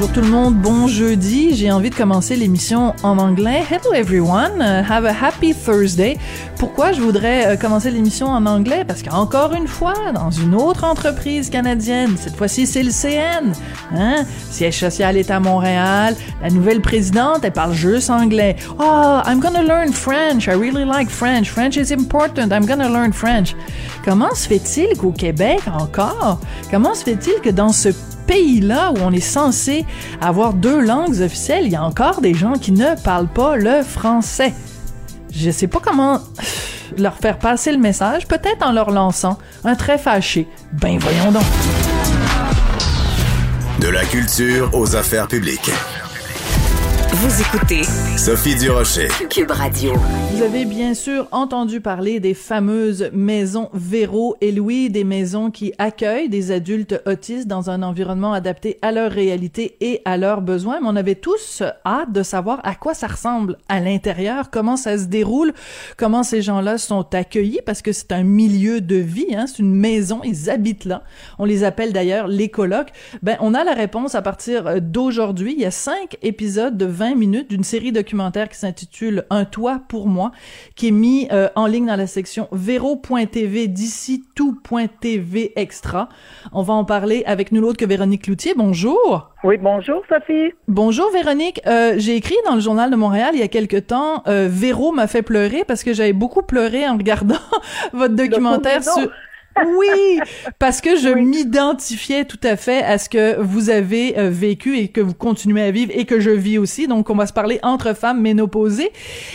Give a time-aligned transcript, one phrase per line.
[0.00, 1.54] Bonjour tout le monde, bon jeudi.
[1.54, 3.62] J'ai envie de commencer l'émission en anglais.
[3.70, 6.16] Hello everyone, uh, have a happy Thursday.
[6.56, 8.86] Pourquoi je voudrais euh, commencer l'émission en anglais?
[8.86, 13.52] Parce qu'encore une fois, dans une autre entreprise canadienne, cette fois-ci c'est le CN,
[13.94, 14.24] hein?
[14.50, 16.16] Siège social est à Montréal.
[16.40, 18.56] La nouvelle présidente, elle parle juste anglais.
[18.78, 20.46] Oh, I'm gonna learn French.
[20.46, 21.50] I really like French.
[21.50, 22.52] French is important.
[22.52, 23.54] I'm gonna learn French.
[24.02, 27.90] Comment se fait-il qu'au Québec encore, comment se fait-il que dans ce
[28.30, 29.84] pays-là où on est censé
[30.20, 33.82] avoir deux langues officielles, il y a encore des gens qui ne parlent pas le
[33.82, 34.54] français.
[35.34, 36.20] Je sais pas comment
[36.96, 40.46] leur faire passer le message, peut-être en leur lançant un trait fâché.
[40.72, 41.42] Ben voyons donc.
[43.80, 45.70] De la culture aux affaires publiques.
[47.12, 47.82] Vous écoutez
[48.16, 49.08] Sophie Durocher.
[49.28, 49.94] Cube Radio.
[50.30, 55.72] Vous avez bien sûr entendu parler des fameuses maisons Véro et Louis, des maisons qui
[55.78, 60.78] accueillent des adultes autistes dans un environnement adapté à leur réalité et à leurs besoins.
[60.80, 64.96] Mais on avait tous hâte de savoir à quoi ça ressemble à l'intérieur, comment ça
[64.96, 65.52] se déroule,
[65.96, 69.74] comment ces gens-là sont accueillis, parce que c'est un milieu de vie, hein, c'est une
[69.74, 71.02] maison, ils habitent là.
[71.40, 72.92] On les appelle d'ailleurs les colocs.
[73.22, 75.54] Ben, on a la réponse à partir d'aujourd'hui.
[75.56, 79.80] Il y a cinq épisodes de 20 minutes d'une série documentaire qui s'intitule Un toit
[79.88, 80.32] pour moi,
[80.76, 86.10] qui est mis euh, en ligne dans la section vero.tv d'ici tout.tv extra.
[86.52, 88.52] On va en parler avec nul autre que Véronique Cloutier.
[88.54, 89.30] Bonjour.
[89.44, 90.52] Oui, bonjour Sophie.
[90.68, 91.62] Bonjour Véronique.
[91.66, 94.92] Euh, j'ai écrit dans le journal de Montréal il y a quelque temps, euh, Véro
[94.92, 97.40] m'a fait pleurer parce que j'avais beaucoup pleuré en regardant
[97.94, 99.10] votre documentaire sur
[99.66, 100.20] oui,
[100.58, 104.88] parce que je m'identifiais tout à fait à ce que vous avez euh, vécu et
[104.88, 106.86] que vous continuez à vivre et que je vis aussi.
[106.86, 108.90] Donc, on va se parler entre femmes ménopausées.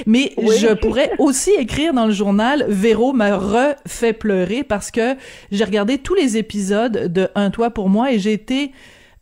[0.06, 5.16] Mais je pourrais aussi écrire dans le journal, Véro m'a refait pleurer parce que
[5.52, 8.72] j'ai regardé tous les épisodes de Un toit pour moi et j'ai été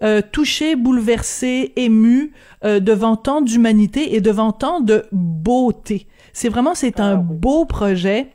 [0.04, 2.34] euh, touchée, bouleversée, émue
[2.66, 6.08] euh, devant tant d'humanité et devant tant de beauté.
[6.34, 8.33] C'est vraiment, c'est un beau projet.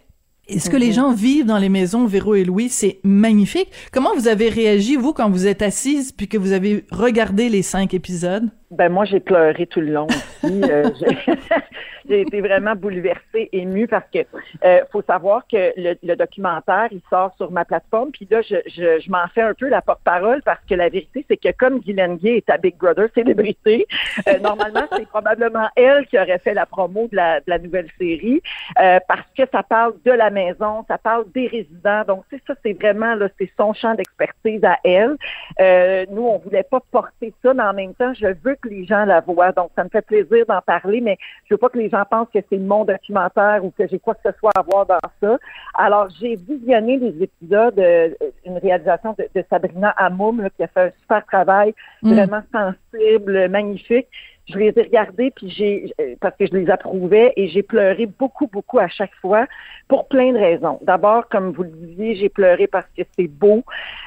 [0.48, 3.68] Et ce que les gens vivent dans les maisons Véro et Louis, c'est magnifique.
[3.92, 7.62] Comment vous avez réagi, vous, quand vous êtes assise puis que vous avez regardé les
[7.62, 8.48] cinq épisodes?
[8.70, 10.62] Ben moi, j'ai pleuré tout le long aussi.
[10.62, 10.90] Euh,
[12.08, 14.20] j'ai été vraiment bouleversée, émue parce que
[14.64, 18.10] euh, faut savoir que le, le, documentaire, il sort sur ma plateforme.
[18.10, 21.24] Puis là, je, je, je m'en fais un peu la porte-parole parce que la vérité,
[21.28, 23.86] c'est que comme Guylaine Gay est à Big Brother célébrité,
[24.28, 27.88] euh, normalement, c'est probablement elle qui aurait fait la promo de la, de la nouvelle
[27.98, 28.42] série
[28.80, 32.04] euh, parce que ça parle de la maison, ça parle des résidents.
[32.06, 35.16] Donc, c'est ça, c'est vraiment là, c'est son champ d'expertise à elle.
[35.60, 38.84] Euh, nous, on voulait pas porter ça, mais en même temps, je veux que les
[38.84, 39.52] gens la voient.
[39.52, 42.28] Donc, ça me fait plaisir d'en parler, mais je veux pas que les gens pensent
[42.32, 45.38] que c'est mon documentaire ou que j'ai quoi que ce soit à voir dans ça.
[45.74, 48.10] Alors, j'ai visionné les épisodes, euh,
[48.44, 52.12] une réalisation de, de Sabrina Hamoum, là, qui a fait un super travail, Mm.
[52.12, 54.08] vraiment sensible, magnifique.
[54.48, 58.46] Je les ai regardés puis j'ai parce que je les approuvais et j'ai pleuré beaucoup
[58.46, 59.46] beaucoup à chaque fois
[59.88, 60.78] pour plein de raisons.
[60.82, 63.62] D'abord, comme vous le disiez, j'ai pleuré parce que c'est beau,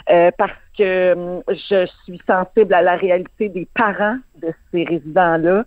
[0.09, 5.63] euh, parce que hum, je suis sensible à la réalité des parents de ces résidents-là.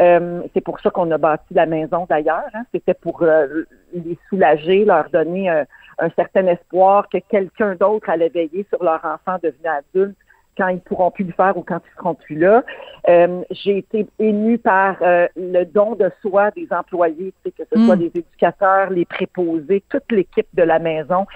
[0.00, 2.50] Euh, c'est pour ça qu'on a bâti la maison d'ailleurs.
[2.54, 2.64] Hein.
[2.72, 8.66] C'était pour euh, les soulager, leur donner un certain espoir que quelqu'un d'autre allait veiller
[8.70, 10.16] sur leur enfant devenu adulte
[10.56, 12.64] quand ils pourront plus le faire ou quand ils seront plus là.
[13.08, 17.62] Euh, j'ai été émue par euh, le don de soi des employés, tu sais, que
[17.72, 17.86] ce Mm.
[17.86, 21.26] soit les éducateurs, les préposés, toute l'équipe de la maison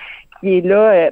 [0.40, 0.92] qui est là.
[0.92, 1.10] euh,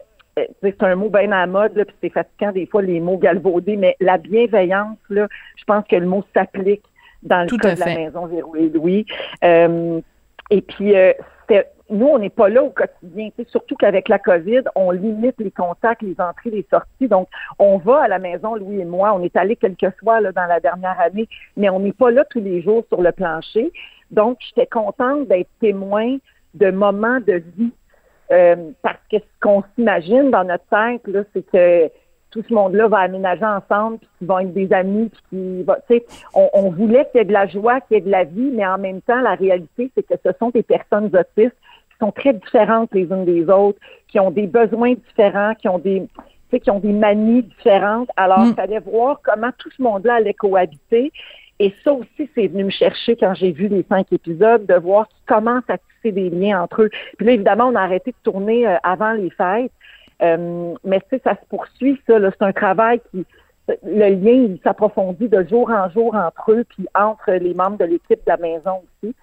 [0.63, 3.19] c'est un mot bien à la mode, là, puis c'est fatigant des fois les mots
[3.19, 5.27] galvaudés, mais la bienveillance, là,
[5.57, 6.85] je pense que le mot s'applique
[7.25, 9.05] dans le Tout cas de la maison Véro et Louis.
[9.43, 10.95] Et puis,
[11.41, 13.31] c'était- nous, on n'est pas là au quotidien.
[13.49, 17.09] Surtout qu'avec la COVID, on limite les contacts, les entrées, les sorties.
[17.09, 17.29] Donc,
[17.59, 19.15] on va à la maison, Louis et moi.
[19.15, 22.25] On est allés quelques fois là, dans la dernière année, mais on n'est pas là
[22.29, 23.73] tous les jours sur le plancher.
[24.11, 26.19] Donc, j'étais contente d'être témoin
[26.55, 27.73] de moments de vie.
[28.31, 31.91] Euh, parce que ce qu'on s'imagine dans notre tête, là, c'est que
[32.31, 36.05] tout ce monde-là va aménager ensemble, puis qu'ils vont être des amis, puis qu'ils sais,
[36.35, 38.51] on, on voulait qu'il y ait de la joie, qu'il y ait de la vie,
[38.53, 41.57] mais en même temps, la réalité, c'est que ce sont des personnes autistes
[42.01, 43.79] sont très différentes les unes des autres,
[44.09, 48.09] qui ont des besoins différents, qui ont des, tu sais, qui ont des manies différentes.
[48.17, 48.55] Alors, il Mm.
[48.55, 51.13] fallait voir comment tout ce monde-là allait cohabiter.
[51.61, 55.09] Et ça aussi, c'est venu me chercher quand j'ai vu les cinq épisodes, de voir
[55.09, 56.91] qu'ils commencent à tisser des liens entre eux.
[57.17, 59.73] Puis là, évidemment, on a arrêté de tourner euh, avant les fêtes.
[60.21, 62.19] mais tu sais, ça se poursuit, ça.
[62.21, 63.25] C'est un travail qui
[63.85, 68.21] le lien s'approfondit de jour en jour entre eux, puis entre les membres de l'équipe
[68.25, 69.15] de la maison aussi.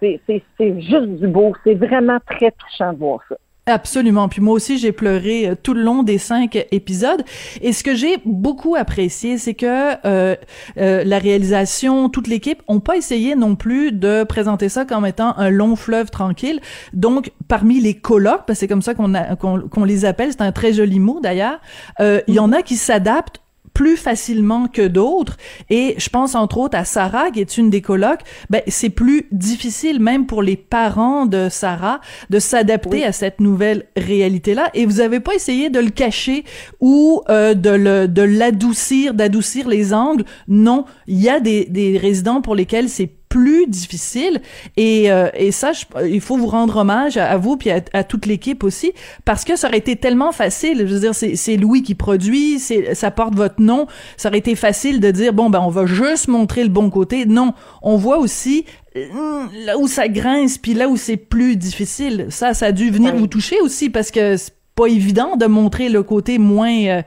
[0.00, 1.52] C'est juste du beau.
[1.64, 3.36] C'est vraiment très touchant de voir ça.
[3.66, 4.28] Absolument.
[4.28, 7.22] Puis moi aussi, j'ai pleuré euh, tout le long des cinq épisodes.
[7.60, 10.34] Et ce que j'ai beaucoup apprécié, c'est que euh,
[10.78, 15.36] euh, la réalisation, toute l'équipe, ont pas essayé non plus de présenter ça comme étant
[15.36, 16.60] un long fleuve tranquille.
[16.94, 20.72] Donc, parmi les colocs, parce que c'est comme ça qu'on les appelle, c'est un très
[20.72, 21.60] joli mot d'ailleurs,
[22.00, 23.40] il y en a qui s'adaptent
[23.80, 25.38] plus facilement que d'autres.
[25.70, 28.20] Et je pense entre autres à Sarah, qui est une des colocs.
[28.50, 33.86] Ben, c'est plus difficile même pour les parents de Sarah de s'adapter à cette nouvelle
[33.96, 34.68] réalité-là.
[34.74, 36.44] Et vous avez pas essayé de le cacher
[36.78, 40.26] ou euh, de le de l'adoucir, d'adoucir les angles?
[40.46, 44.42] Non, il y a des, des résidents pour lesquels c'est plus difficile.
[44.76, 45.70] Et, euh, et ça
[46.04, 48.92] il faut vous rendre hommage à, vous puis à, à toute l'équipe aussi
[49.24, 50.86] parce que ça aurait été tellement facile.
[50.86, 53.86] Je veux dire c'est, c'est Louis qui produit c'est ça porte votre nom.
[54.18, 57.24] Ça aurait été facile de dire bon ben on va juste montrer le bon côté.
[57.24, 58.66] Non on voit aussi
[58.96, 62.26] euh, là où ça grince puis là où c'est plus difficile.
[62.30, 65.88] Ça ça a dû venir vous toucher aussi parce que c'est pas évident de montrer
[65.88, 67.02] le côté moins euh,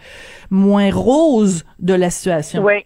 [0.50, 2.64] moins rose de la situation.
[2.64, 2.86] Oui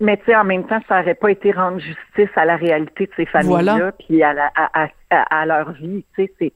[0.00, 3.06] mais tu sais, en même temps, ça n'aurait pas été rendre justice à la réalité
[3.06, 6.04] de ces familles-là, puis à, la, à, à, à, leur vie.
[6.14, 6.52] Tu sais, c'est,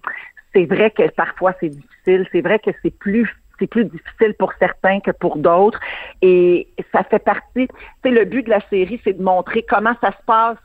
[0.54, 2.26] c'est vrai que parfois c'est difficile.
[2.32, 5.80] C'est vrai que c'est plus c'est plus difficile pour certains que pour d'autres.
[6.22, 7.68] Et ça fait partie.
[7.68, 10.56] Tu sais, le but de la série, c'est de montrer comment ça se passe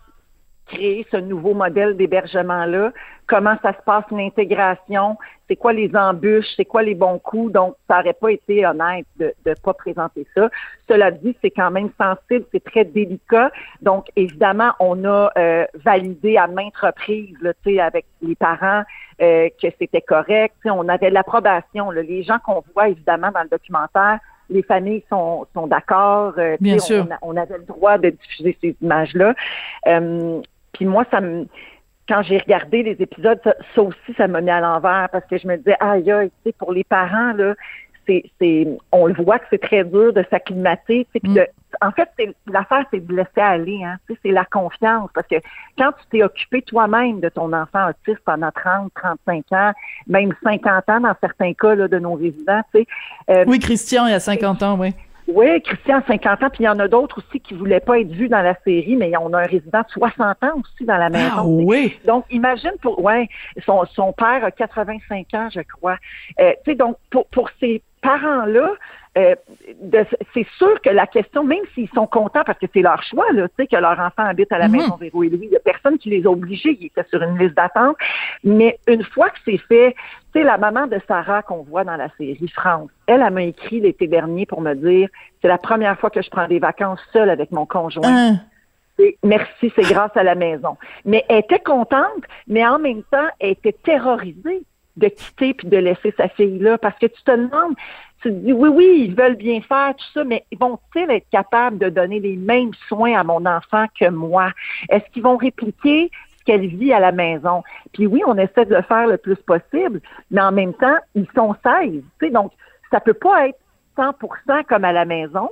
[0.67, 2.91] créer ce nouveau modèle d'hébergement-là,
[3.27, 5.17] comment ça se passe l'intégration,
[5.47, 7.51] c'est quoi les embûches, c'est quoi les bons coups?
[7.51, 10.49] Donc, ça n'aurait pas été honnête de ne pas présenter ça.
[10.87, 13.51] Cela dit, c'est quand même sensible, c'est très délicat.
[13.81, 17.53] Donc, évidemment, on a euh, validé à maintes reprises, là,
[17.85, 18.83] avec les parents,
[19.21, 20.55] euh, que c'était correct.
[20.65, 21.91] on avait l'approbation.
[21.91, 24.19] Les gens qu'on voit, évidemment, dans le documentaire,
[24.49, 26.33] les familles sont, sont d'accord.
[26.37, 27.07] Euh, Bien sûr.
[27.21, 29.33] On, avait le droit de diffuser ces images-là.
[30.75, 31.47] Puis moi, ça me
[32.07, 35.47] quand j'ai regardé les épisodes, ça, aussi, ça m'a mis à l'envers parce que je
[35.47, 37.55] me disais, aïe, aïe, tu sais, pour les parents, là,
[38.07, 41.07] c'est, c'est, on le voit que c'est très dur de s'acclimater.
[41.23, 41.39] Mm.
[41.81, 43.83] en fait, c'est, l'affaire, c'est de laisser aller.
[43.83, 45.09] Hein, c'est la confiance.
[45.15, 45.37] Parce que
[45.77, 49.71] quand tu t'es occupé toi-même de ton enfant autiste pendant 30, 35 ans,
[50.05, 52.87] même 50 ans dans certains cas là, de nos résidents, tu sais.
[53.31, 54.93] Euh, oui, Christian, il y a 50 ans, oui.
[55.27, 58.11] Oui, Christian, 50 ans, puis il y en a d'autres aussi qui voulaient pas être
[58.11, 61.09] vus dans la série, mais on a un résident de 60 ans aussi dans la
[61.09, 61.35] maison.
[61.37, 61.97] Ah, oui.
[62.05, 63.27] Donc, imagine pour, ouais,
[63.65, 65.97] son, son père a 85 ans, je crois.
[66.39, 68.73] Euh, tu sais, donc, pour, pour ces parents-là,
[69.17, 69.35] euh,
[70.33, 73.47] c'est sûr que la question, même s'ils sont contents parce que c'est leur choix, là,
[73.47, 74.77] tu sais, que leur enfant habite à la mhm.
[74.77, 77.21] maison Véro et Louis, il n'y a personne qui les a obligés, ils étaient sur
[77.21, 77.95] une liste d'attente.
[78.43, 79.95] Mais une fois que c'est fait,
[80.39, 83.79] sais, la maman de Sarah qu'on voit dans la série France, elle, elle m'a écrit
[83.79, 85.09] l'été dernier pour me dire,
[85.41, 88.03] c'est la première fois que je prends des vacances seule avec mon conjoint.
[88.05, 88.39] Hein?
[89.23, 90.77] Merci, c'est grâce à la maison.
[91.03, 94.63] Mais elle était contente, mais en même temps, elle était terrorisée
[94.95, 97.75] de quitter puis de laisser sa fille là parce que tu te demandes
[98.21, 101.77] tu te dis oui, oui, ils veulent bien faire, tout ça, mais vont-ils être capables
[101.77, 104.51] de donner les mêmes soins à mon enfant que moi?
[104.89, 106.09] Est-ce qu'ils vont répliquer
[106.45, 107.63] qu'elle vit à la maison?
[107.93, 110.01] Puis oui, on essaie de le faire le plus possible,
[110.31, 111.91] mais en même temps, ils sont 16.
[111.91, 112.51] Tu sais, donc,
[112.91, 113.59] ça peut pas être
[113.97, 115.49] 100% comme à la maison.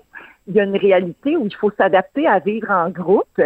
[0.47, 3.41] Il y a une réalité où il faut s'adapter à vivre en groupe.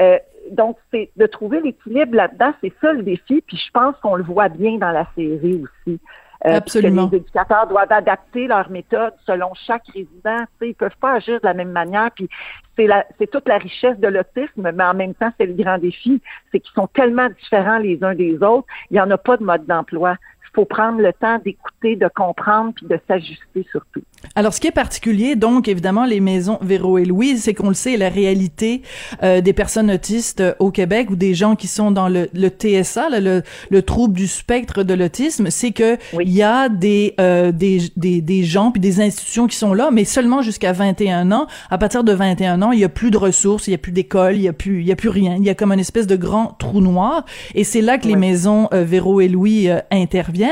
[0.00, 0.18] Euh,
[0.50, 3.42] donc, c'est de trouver l'équilibre là-dedans, c'est ça le défi.
[3.46, 6.00] Puis je pense qu'on le voit bien dans la série aussi.
[6.46, 7.08] Euh, Absolument.
[7.08, 10.44] Que les éducateurs doivent adapter leur méthode selon chaque résident.
[10.60, 12.10] Ils ils peuvent pas agir de la même manière.
[12.10, 12.28] Puis
[12.76, 15.78] c'est la, c'est toute la richesse de l'autisme, mais en même temps, c'est le grand
[15.78, 16.20] défi.
[16.52, 18.66] C'est qu'ils sont tellement différents les uns des autres.
[18.90, 20.16] Il n'y en a pas de mode d'emploi
[20.54, 24.02] faut prendre le temps d'écouter, de comprendre, puis de s'ajuster surtout.
[24.34, 27.74] Alors, ce qui est particulier, donc, évidemment, les maisons Véro et Louise, c'est qu'on le
[27.74, 28.82] sait, la réalité
[29.22, 32.48] euh, des personnes autistes euh, au Québec ou des gens qui sont dans le, le
[32.48, 37.52] TSA, le, le, trouble du spectre de l'autisme, c'est que il y a des, euh,
[37.52, 41.46] des, des, des gens puis des institutions qui sont là, mais seulement jusqu'à 21 ans.
[41.70, 43.92] À partir de 21 ans, il y a plus de ressources, il y a plus
[43.92, 45.36] d'école, il y a plus, il y a plus rien.
[45.36, 47.24] Il y a comme une espèce de grand trou noir.
[47.54, 50.43] Et c'est là que les maisons Véro et Louis interviennent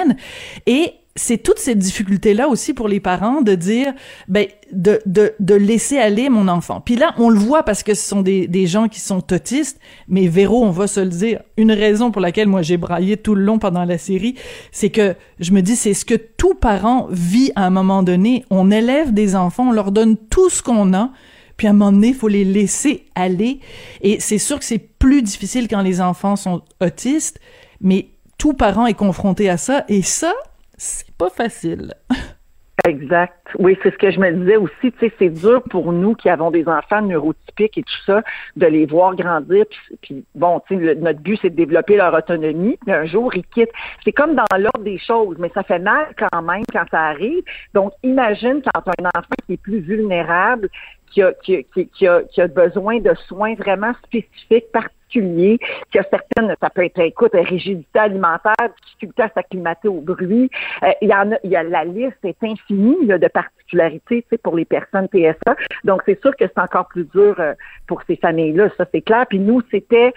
[0.67, 3.93] et c'est toute cette difficulté-là aussi pour les parents de dire,
[4.29, 6.81] ben, de, de, laisser aller mon enfant.
[6.81, 9.79] Puis là, on le voit parce que ce sont des, des gens qui sont autistes,
[10.09, 13.35] mais Véro, on va se le dire, une raison pour laquelle moi j'ai braillé tout
[13.35, 14.37] le long pendant la série,
[14.71, 18.47] c'est que je me dis, c'est ce que tout parent vit à un moment donné.
[18.49, 21.11] On élève des enfants, on leur donne tout ce qu'on a,
[21.59, 23.61] puis à un moment donné, il faut les laisser aller.
[24.01, 27.39] Et c'est sûr que c'est plus difficile quand les enfants sont autistes,
[27.83, 28.12] mais
[28.43, 30.33] tout parent est confronté à ça, et ça,
[30.77, 31.95] c'est pas facile.
[32.89, 33.37] Exact.
[33.61, 34.91] Oui, c'est ce que je me disais aussi.
[34.91, 38.23] Tu sais, c'est dur pour nous qui avons des enfants neurotypiques et tout ça,
[38.57, 39.65] de les voir grandir.
[40.01, 42.77] Puis, bon, tu sais, notre but, c'est de développer leur autonomie.
[42.85, 43.71] Puis un jour, ils quittent.
[44.05, 47.45] C'est comme dans l'ordre des choses, mais ça fait mal quand même quand ça arrive.
[47.75, 50.69] Donc, imagine quand un enfant qui est plus vulnérable,
[51.13, 56.85] qui a, qui, a besoin de soins vraiment spécifiques, particuliers, qui a certaines, ça peut
[56.85, 58.55] être, écoute, rigidité alimentaire,
[58.85, 60.51] difficulté à s'acclimater au bruit.
[60.83, 64.57] Euh, il y en a, il y a la liste est infinie de particularités, pour
[64.57, 65.57] les personnes PSA.
[65.85, 67.55] Donc, c'est sûr que c'est encore plus dur euh,
[67.87, 69.27] pour ces familles-là, ça c'est clair.
[69.29, 70.13] Puis nous, c'était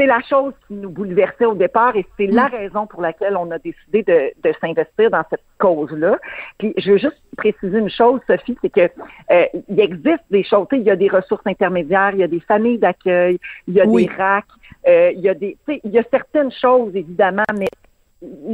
[0.00, 2.52] c'est la chose qui nous bouleversait au départ et c'est la mm.
[2.52, 6.18] raison pour laquelle on a décidé de, de s'investir dans cette cause-là.
[6.58, 8.88] Puis je veux juste préciser une chose, Sophie, c'est que
[9.30, 10.66] euh, il existe des choses.
[10.72, 13.38] Il y a des ressources intermédiaires, il y a des familles d'accueil,
[13.68, 14.46] il y a des RAC,
[14.88, 17.68] euh, il y a des, il y a certaines choses évidemment, mais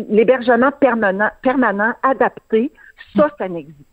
[0.08, 2.72] l'hébergement permanent, permanent adapté
[3.14, 3.46] ça, ça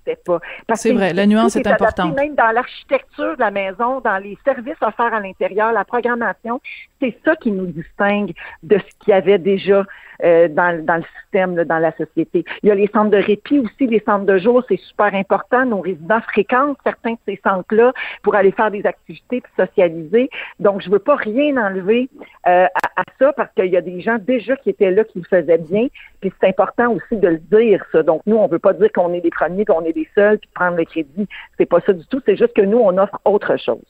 [0.05, 0.39] n'existait pas.
[0.75, 2.15] C'est vrai, la nuance est, importante.
[2.15, 6.61] Même dans l'architecture de la maison, dans les services offerts à l'intérieur, la programmation,
[7.01, 8.33] c'est ça qui nous distingue
[8.63, 9.85] de ce qu'il y avait déjà
[10.23, 12.45] euh, dans, dans, le système, dans la société.
[12.61, 15.65] Il y a les centres de répit aussi, les centres de jour, c'est super important.
[15.65, 20.29] Nos résidents fréquentent certains de ces centres-là pour aller faire des activités puis socialiser.
[20.59, 22.09] Donc, je veux pas rien enlever
[22.47, 25.19] euh, à, à, ça parce qu'il y a des gens déjà qui étaient là qui
[25.19, 25.87] le faisaient bien.
[26.21, 28.03] Puis c'est important aussi de le dire, ça.
[28.03, 30.49] Donc, nous, on veut pas dire qu'on est les premiers, qu'on est les seuls, puis
[30.53, 31.27] prendre le crédit.
[31.57, 32.21] C'est pas ça du tout.
[32.25, 33.83] C'est juste que nous, on offre autre chose.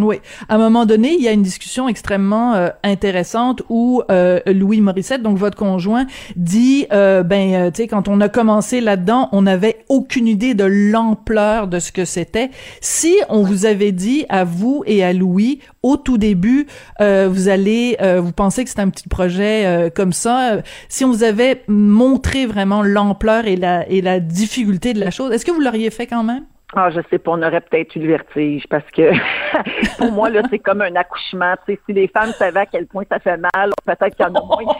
[0.00, 0.20] Oui.
[0.48, 4.80] À un moment donné, il y a une discussion extrêmement euh, intéressante où euh, Louis
[4.80, 9.28] Morissette, donc votre conjoint, dit euh, ben euh, tu sais quand on a commencé là-dedans,
[9.32, 12.50] on n'avait aucune idée de l'ampleur de ce que c'était.
[12.80, 16.68] Si on vous avait dit à vous et à Louis au tout début,
[17.00, 21.62] vous allez vous pensez que c'est un petit projet comme ça, si on vous avait
[21.66, 25.90] montré vraiment l'ampleur et la et la difficulté de la chose, est-ce que vous l'auriez
[25.90, 26.44] fait quand même?
[26.76, 29.10] Ah, je sais pas, on aurait peut-être eu le vertige parce que
[29.98, 31.54] pour moi, là, c'est comme un accouchement.
[31.66, 34.42] Si les femmes savaient à quel point ça fait mal, peut-être qu'il y en a
[34.42, 34.74] moins.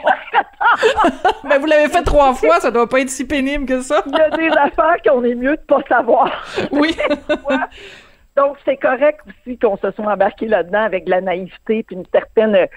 [1.45, 4.03] Mais vous l'avez fait trois fois, ça doit pas être si pénible que ça.
[4.05, 6.31] Il y a des affaires qu'on est mieux de pas savoir.
[6.71, 6.95] Oui.
[8.37, 12.05] Donc, c'est correct aussi qu'on se soit embarqué là-dedans avec de la naïveté puis une
[12.13, 12.67] certaine.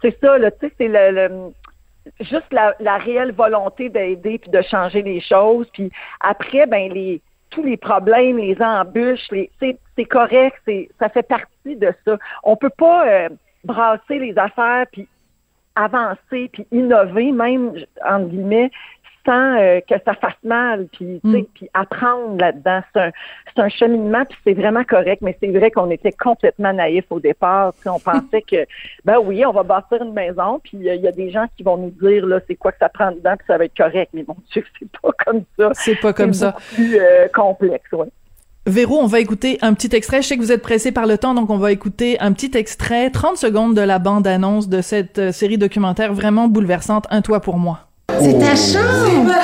[0.00, 1.52] C'est ça, là, tu sais, c'est le,
[2.20, 5.68] juste la, la réelle volonté d'aider puis de changer les choses.
[5.74, 7.20] Puis après, ben les
[7.54, 9.28] tous les problèmes, les embûches,
[9.60, 10.56] c'est correct,
[10.98, 12.18] ça fait partie de ça.
[12.42, 13.28] On peut pas euh,
[13.64, 15.08] brasser les affaires puis
[15.76, 17.72] avancer puis innover même
[18.04, 18.70] entre guillemets
[19.24, 21.44] sans euh, que ça fasse mal, puis mm.
[21.54, 22.80] puis apprendre là-dedans.
[22.92, 23.10] C'est un,
[23.46, 27.20] c'est un cheminement, puis c'est vraiment correct, mais c'est vrai qu'on était complètement naïfs au
[27.20, 27.72] départ.
[27.86, 28.66] on pensait que,
[29.04, 31.76] ben oui, on va bâtir une maison, puis il y a des gens qui vont
[31.76, 34.10] nous dire, là, c'est quoi que ça prend dedans, puis ça va être correct.
[34.12, 35.70] Mais mon Dieu, c'est pas comme ça.
[35.74, 36.56] C'est pas comme ça.
[36.58, 38.06] C'est plus euh, complexe, oui.
[38.66, 40.22] Véro, on va écouter un petit extrait.
[40.22, 42.56] Je sais que vous êtes pressé par le temps, donc on va écouter un petit
[42.56, 47.40] extrait, 30 secondes de la bande-annonce de cette euh, série documentaire vraiment bouleversante, Un toit
[47.40, 47.80] pour moi.
[48.24, 49.34] C'est ta chambre!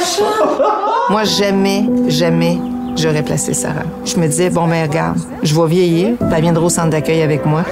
[1.11, 2.59] Moi, jamais, jamais,
[2.97, 3.83] j'aurais placé Sarah.
[4.07, 7.45] Je me disais, bon, mais regarde, je vais vieillir, elle viendra au centre d'accueil avec
[7.45, 7.63] moi.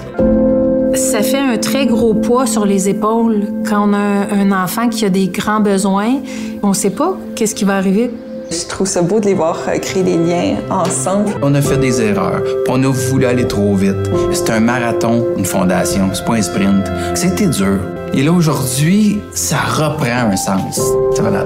[0.94, 5.06] Ça fait un très gros poids sur les épaules quand on a un enfant qui
[5.06, 6.16] a des grands besoins.
[6.62, 8.10] On ne sait pas qu'est-ce qui va arriver.
[8.50, 11.30] Je trouve ça beau de les voir créer des liens ensemble.
[11.42, 12.42] On a fait des erreurs.
[12.68, 13.96] On a voulu aller trop vite.
[14.32, 16.10] C'est un marathon, une fondation.
[16.12, 16.84] C'est pas un sprint.
[17.14, 17.78] C'était dur.
[18.14, 20.80] Et là, aujourd'hui, ça reprend un sens.
[21.14, 21.44] Ça va la.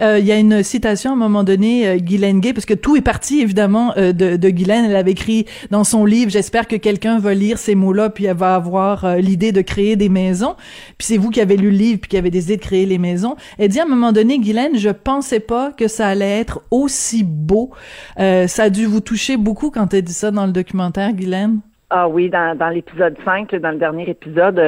[0.00, 2.74] Euh, il y a une citation à un moment donné, euh, Guylaine Gay, parce que
[2.74, 4.86] tout est parti évidemment euh, de, de Guylaine.
[4.86, 8.36] Elle avait écrit dans son livre, j'espère que quelqu'un va lire ces mots-là, puis elle
[8.36, 10.56] va avoir l'idée de créer des maisons.
[10.98, 12.98] Puis c'est vous qui avez lu le livre, puis qui avez décidé de créer les
[12.98, 13.36] maisons.
[13.58, 17.22] Elle dit à un moment donné, Guylaine, je pensais pas que ça allait être aussi
[17.24, 17.70] beau.
[18.16, 21.60] ça a dû vous toucher beaucoup quand elle dit ça dans le documentaire, Guylaine?
[21.90, 24.58] Ah oui, dans, dans l'épisode 5, dans le dernier épisode,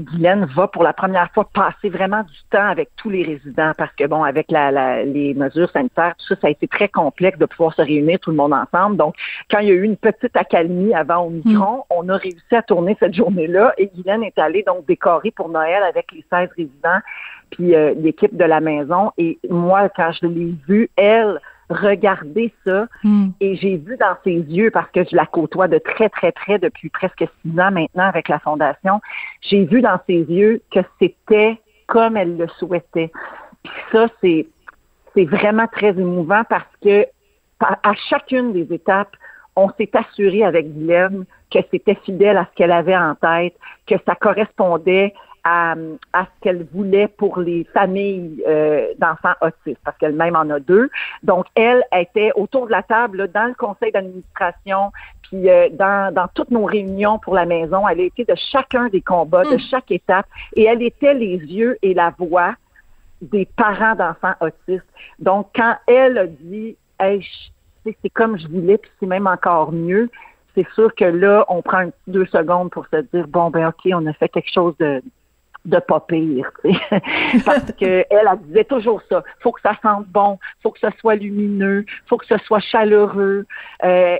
[0.00, 3.92] Guylaine va pour la première fois passer vraiment du temps avec tous les résidents parce
[3.94, 7.46] que, bon, avec la, les mesures sanitaires, tout ça, ça a été très complexe de
[7.46, 8.96] pouvoir se réunir tout le monde ensemble.
[8.96, 9.14] Donc,
[9.50, 11.82] quand il y a eu une petite accalmie avant au micron, mm.
[11.90, 15.82] on a réussi à tourner cette journée-là et Guylaine est allée donc décorer pour Noël
[15.82, 17.00] avec les 16 résidents
[17.50, 19.12] puis euh, l'équipe de la maison.
[19.18, 23.28] Et moi, quand je l'ai vue, elle, regarder ça hmm.
[23.40, 26.58] et j'ai vu dans ses yeux, parce que je la côtoie de très, très près
[26.58, 29.00] depuis presque six ans maintenant avec la Fondation,
[29.40, 33.10] j'ai vu dans ses yeux que c'était comme elle le souhaitait.
[33.62, 34.46] Puis ça, c'est,
[35.14, 37.06] c'est vraiment très émouvant parce que
[37.60, 39.16] à chacune des étapes,
[39.56, 43.54] on s'est assuré avec Guylaine que c'était fidèle à ce qu'elle avait en tête,
[43.86, 45.14] que ça correspondait
[45.48, 45.76] à,
[46.12, 50.90] à ce qu'elle voulait pour les familles euh, d'enfants autistes, parce qu'elle-même en a deux.
[51.22, 54.90] Donc, elle était autour de la table dans le conseil d'administration,
[55.22, 57.86] puis euh, dans, dans toutes nos réunions pour la maison.
[57.86, 60.26] Elle a été de chacun des combats, de chaque étape,
[60.56, 62.54] et elle était les yeux et la voix
[63.22, 64.92] des parents d'enfants autistes.
[65.20, 67.24] Donc, quand elle a dit, hey,
[67.84, 70.10] c'est comme je voulais, puis c'est même encore mieux,
[70.56, 74.06] c'est sûr que là, on prend deux secondes pour se dire, bon, ben ok, on
[74.06, 75.02] a fait quelque chose de,
[75.66, 76.50] de pas pire,
[77.44, 79.22] parce que elle, elle disait toujours ça.
[79.40, 83.44] Faut que ça sente bon, faut que ce soit lumineux, faut que ce soit chaleureux.
[83.84, 84.16] Euh,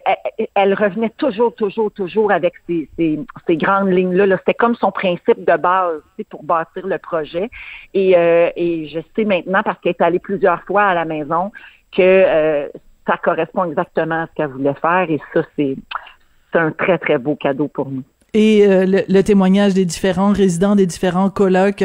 [0.55, 4.26] elle, revenait toujours, toujours, toujours avec ces, ces, ces grandes lignes-là.
[4.26, 7.49] -là, C'était comme son principe de base pour bâtir le projet.
[7.95, 11.53] Et, euh, et je sais maintenant, parce qu'elle est allée plusieurs fois à la maison,
[11.93, 12.69] que euh,
[13.07, 15.07] ça correspond exactement à ce qu'elle voulait faire.
[15.09, 15.76] Et ça, c'est
[16.55, 18.03] un très, très beau cadeau pour nous
[18.37, 21.83] et euh, le, témoignage des différents résidents des différents colocs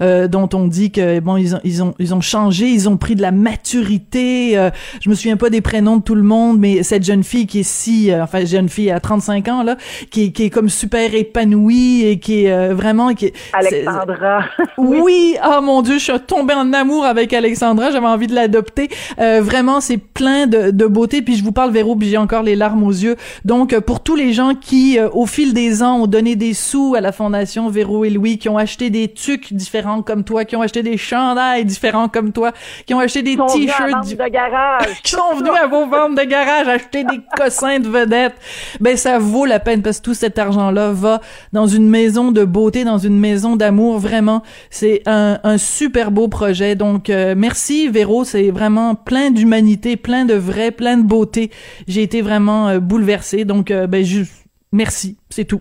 [0.00, 2.96] euh, dont on dit que bon ils ont ils ont ils ont changé ils ont
[2.96, 6.58] pris de la maturité euh, je me souviens pas des prénoms de tout le monde
[6.58, 9.76] mais cette jeune fille qui est si enfin jeune fille à 35 ans là
[10.10, 14.44] qui, qui est comme super épanouie et qui est vraiment qui Alexandra.
[14.78, 15.36] Oui.
[15.40, 18.88] Ah oh, mon dieu je suis tombée en amour avec Alexandra j'avais envie de l'adopter.
[19.18, 22.56] Vraiment c'est plein de, de beauté puis je vous parle Véro puis j'ai encore les
[22.56, 23.16] larmes aux yeux.
[23.44, 27.00] Donc pour tous les gens qui au fil des ans ont donné des sous à
[27.00, 30.62] la Fondation Véro et Louis, qui ont acheté des tucs différents comme toi, qui ont
[30.62, 32.52] acheté des chandails différents comme toi,
[32.86, 34.86] qui ont acheté des t-shirts de garage.
[35.02, 38.34] qui sont venus à vos ventes de garage acheter des cossins de vedettes.
[38.80, 41.20] Ben, ça vaut la peine parce que tout cet argent-là va
[41.52, 43.98] dans une maison de beauté, dans une maison d'amour.
[43.98, 46.74] Vraiment, c'est un, un, super beau projet.
[46.74, 48.24] Donc, euh, merci Véro.
[48.24, 51.50] C'est vraiment plein d'humanité, plein de vrai, plein de beauté.
[51.86, 53.44] J'ai été vraiment euh, bouleversée.
[53.44, 55.16] Donc, euh, ben, juste, merci.
[55.30, 55.60] C'est tout.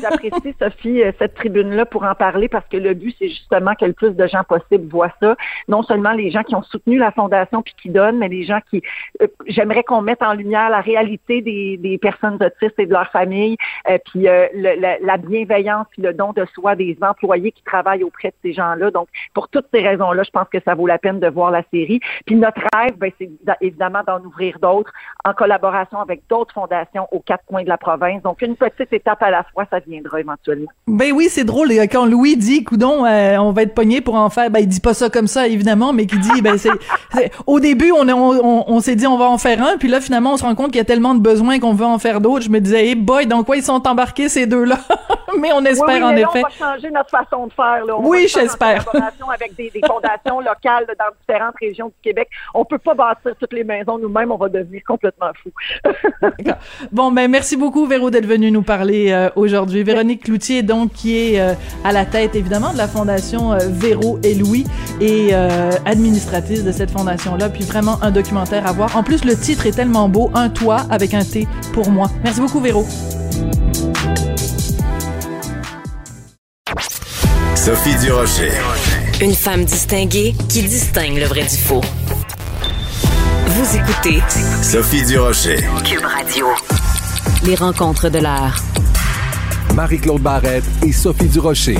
[0.00, 3.84] J'apprécie, Sophie, euh, cette tribune-là pour en parler parce que le but, c'est justement que
[3.84, 5.36] le plus de gens possible voient ça.
[5.68, 8.60] Non seulement les gens qui ont soutenu la Fondation puis qui donnent, mais les gens
[8.70, 8.82] qui...
[9.22, 13.10] Euh, j'aimerais qu'on mette en lumière la réalité des, des personnes autistes et de leurs
[13.10, 13.56] familles,
[13.88, 18.34] euh, puis la, bienveillance puis le don de soi des employés qui travaillent auprès de
[18.42, 18.90] ces gens-là.
[18.90, 21.62] Donc, pour toutes ces raisons-là, je pense que ça vaut la peine de voir la
[21.72, 22.00] série.
[22.26, 24.92] Puis notre rêve, ben, c'est évidemment d'en ouvrir d'autres
[25.24, 28.22] en collaboration avec d'autres fondations aux quatre coins de la province.
[28.22, 30.70] Donc, une petite étape à la fois ça viendra éventuellement.
[30.86, 34.30] Ben oui, c'est drôle quand Louis dit coudon euh, on va être pogné pour en
[34.30, 36.70] faire ben il dit pas ça comme ça évidemment mais qui dit ben c'est
[37.46, 40.34] au début on, on, on, s'est dit on va en faire un puis là finalement
[40.34, 42.44] on se rend compte qu'il y a tellement de besoins qu'on veut en faire d'autres.
[42.44, 44.78] Je me disais hey boy donc quoi ils sont embarqués ces deux-là?
[45.38, 46.42] Mais on espère en effet.
[46.44, 47.96] on va changer notre façon de faire là.
[47.98, 48.84] oui, j'espère.
[49.32, 52.28] avec des, des fondations locales dans différentes régions du Québec.
[52.54, 55.50] On peut pas bâtir toutes les maisons nous-mêmes, on va devenir complètement fou.
[56.92, 59.82] bon ben merci beaucoup Véro d'être venu nous parler euh, aujourd'hui aujourd'hui.
[59.82, 64.18] Véronique Cloutier, donc, qui est euh, à la tête, évidemment, de la Fondation euh, Véro
[64.22, 64.64] et Louis
[65.00, 67.48] et euh, administratrice de cette fondation-là.
[67.48, 68.96] Puis vraiment un documentaire à voir.
[68.96, 72.10] En plus, le titre est tellement beau, Un toit avec un T pour moi.
[72.22, 72.86] Merci beaucoup, Véro.
[77.54, 78.52] Sophie Durocher.
[79.20, 81.80] Une femme distinguée qui distingue le vrai du faux.
[83.46, 84.22] Vous écoutez
[84.62, 85.58] Sophie Durocher.
[85.84, 86.46] Cube Radio.
[87.44, 88.62] Les rencontres de l'art.
[89.74, 91.78] Marie-Claude Barrette et Sophie Durocher.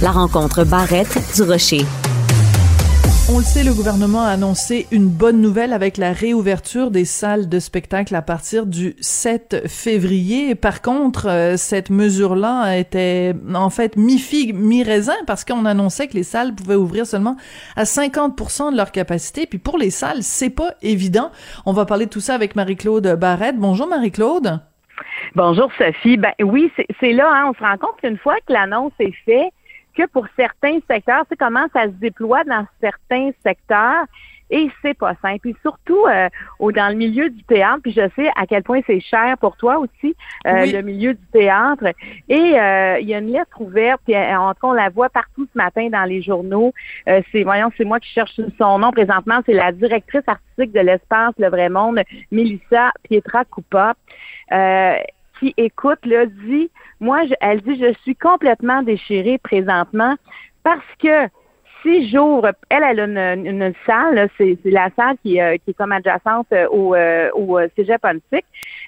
[0.00, 1.84] La rencontre Barrette-Durocher.
[3.30, 7.48] On le sait, le gouvernement a annoncé une bonne nouvelle avec la réouverture des salles
[7.48, 10.54] de spectacle à partir du 7 février.
[10.54, 16.24] Par contre, euh, cette mesure-là était en fait mi-figue, mi-raisin parce qu'on annonçait que les
[16.24, 17.36] salles pouvaient ouvrir seulement
[17.76, 19.46] à 50% de leur capacité.
[19.46, 21.30] Puis pour les salles, c'est pas évident.
[21.64, 23.56] On va parler de tout ça avec Marie-Claude Barrette.
[23.56, 24.60] Bonjour Marie-Claude.
[25.34, 26.16] Bonjour Sophie.
[26.16, 29.52] Ben oui, c'est là, hein, on se rend compte qu'une fois que l'annonce est faite,
[29.96, 34.06] que pour certains secteurs, c'est comment ça se déploie dans certains secteurs
[34.50, 35.40] et c'est pas simple.
[35.40, 36.28] Puis surtout euh,
[36.60, 39.78] dans le milieu du théâtre, puis je sais à quel point c'est cher pour toi
[39.78, 40.14] aussi,
[40.46, 41.84] euh, le milieu du théâtre.
[42.28, 45.58] Et euh, il y a une lettre ouverte, puis en on la voit partout ce
[45.58, 46.72] matin dans les journaux.
[47.06, 51.32] c'est, voyons, c'est moi qui cherche son nom présentement, c'est la directrice artistique de l'espace
[51.38, 52.00] Le Vrai Monde,
[52.30, 53.94] Melissa Pietra Coupa.
[55.40, 60.14] qui écoute, là, dit, moi, elle dit, je suis complètement déchirée présentement
[60.62, 61.28] parce que
[61.82, 65.92] si j'ouvre, elle, elle a une, salle, c'est la salle qui, euh, qui est comme
[65.92, 68.04] adjacente euh, au, euh, au Cégep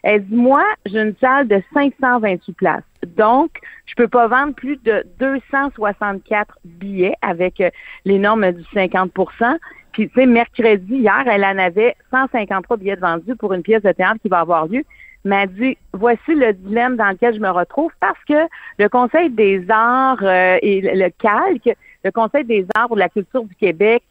[0.03, 2.83] Elle dit, moi, j'ai une salle de 528 places.
[3.17, 3.51] Donc,
[3.87, 7.63] je peux pas vendre plus de 264 billets avec
[8.05, 9.59] les normes du 50%
[9.93, 13.93] Puis, tu sais, mercredi, hier, elle en avait 153 billets vendus pour une pièce de
[13.93, 14.85] théâtre qui va avoir lieu.
[15.25, 18.47] m'a dit voici le dilemme dans lequel je me retrouve parce que
[18.79, 23.45] le Conseil des arts euh, et le calque, le Conseil des arts pour la culture
[23.45, 24.05] du Québec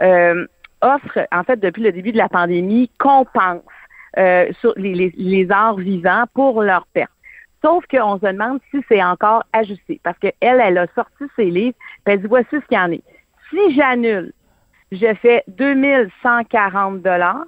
[0.00, 0.46] euh,
[0.80, 3.62] offre, en fait, depuis le début de la pandémie, compense
[4.18, 7.10] euh, sur les, arts vivants pour leur perte.
[7.64, 11.76] Sauf qu'on se demande si c'est encore ajusté parce qu'elle, elle a sorti ses livres,
[12.04, 13.04] puis elle dit voici ce qu'il y en est.
[13.50, 14.32] Si j'annule,
[14.90, 17.46] je fais 2140 dollars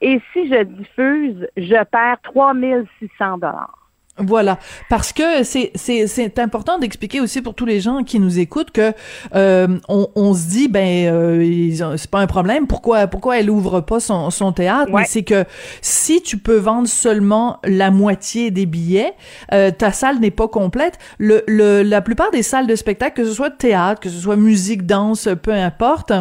[0.00, 3.77] et si je diffuse, je perds 3600 dollars.
[4.18, 8.38] Voilà, parce que c'est c'est c'est important d'expliquer aussi pour tous les gens qui nous
[8.38, 8.92] écoutent que
[9.34, 12.66] euh, on, on se dit ben euh, c'est pas un problème.
[12.66, 14.90] Pourquoi pourquoi elle ouvre pas son son théâtre?
[14.92, 15.44] Mais c'est que
[15.82, 19.12] si tu peux vendre seulement la moitié des billets
[19.52, 20.98] euh, ta salle n'est pas complète.
[21.18, 24.36] Le, le la plupart des salles de spectacle que ce soit théâtre que ce soit
[24.36, 26.12] musique danse peu importe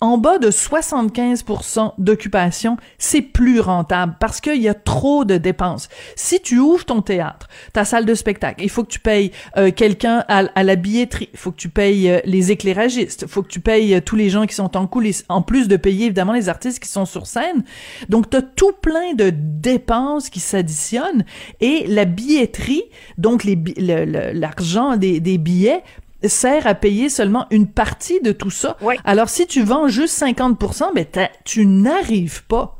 [0.00, 5.88] en bas de 75% d'occupation, c'est plus rentable parce qu'il y a trop de dépenses.
[6.16, 9.70] Si tu ouvres ton théâtre, ta salle de spectacle, il faut que tu payes euh,
[9.70, 13.48] quelqu'un à, la billetterie, il faut que tu payes euh, les éclairagistes, il faut que
[13.48, 16.32] tu payes euh, tous les gens qui sont en coulisses, en plus de payer évidemment
[16.32, 17.64] les artistes qui sont sur scène.
[18.08, 21.24] Donc, tu as tout plein de dépenses qui s'additionnent
[21.60, 22.84] et la billetterie,
[23.18, 25.82] donc l'argent des, des billets,
[26.28, 28.76] sert à payer seulement une partie de tout ça.
[29.04, 32.76] Alors, si tu vends juste 50% ben, tu n'arrives pas.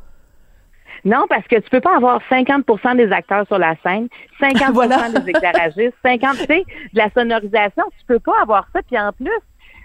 [1.05, 4.09] Non, parce que tu peux pas avoir 50% des acteurs sur la scène,
[4.40, 7.85] 50% des éclairagistes, 50 de la sonorisation.
[7.98, 8.81] Tu peux pas avoir ça.
[8.83, 9.31] Puis en plus,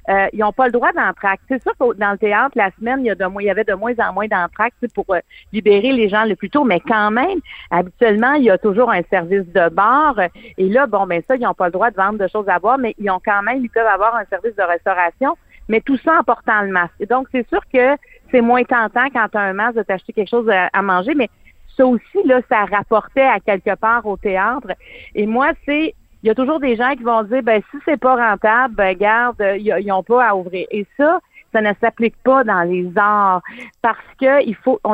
[0.10, 1.44] euh, ils n'ont pas le droit d'entracte.
[1.48, 4.28] C'est sûr que dans le théâtre, la semaine, il y, avait de moins en moins
[4.28, 5.20] d'entracte pour euh,
[5.52, 7.40] libérer les gens le plus tôt, mais quand même,
[7.72, 10.20] habituellement, il y a toujours un service de bar.
[10.58, 12.60] Et là, bon, ben ça, ils n'ont pas le droit de vendre de choses à
[12.60, 15.36] boire, mais ils ont quand même, ils peuvent avoir un service de restauration,
[15.68, 17.08] mais tout ça en portant le masque.
[17.10, 17.96] Donc, c'est sûr que
[18.32, 21.30] c'est moins tentant quand tu as un masque de t'acheter quelque chose à, manger, mais
[21.76, 24.72] ça aussi, là, ça rapportait à quelque part au théâtre.
[25.14, 25.94] Et moi, c'est
[26.26, 28.98] il y a toujours des gens qui vont dire ben si c'est pas rentable, ben
[28.98, 30.66] garde, ils n'ont pas à ouvrir.
[30.72, 31.20] Et ça,
[31.54, 33.44] ça ne s'applique pas dans les arts
[33.84, 34.42] parce que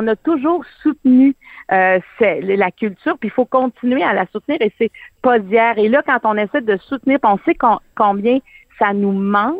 [0.07, 1.33] a toujours soutenu
[1.71, 4.91] euh, la culture, puis il faut continuer à la soutenir et c'est
[5.21, 5.77] pas d'hier.
[5.77, 7.57] Et là, quand on essaie de soutenir, on sait
[7.95, 8.39] combien
[8.77, 9.55] ça nous manque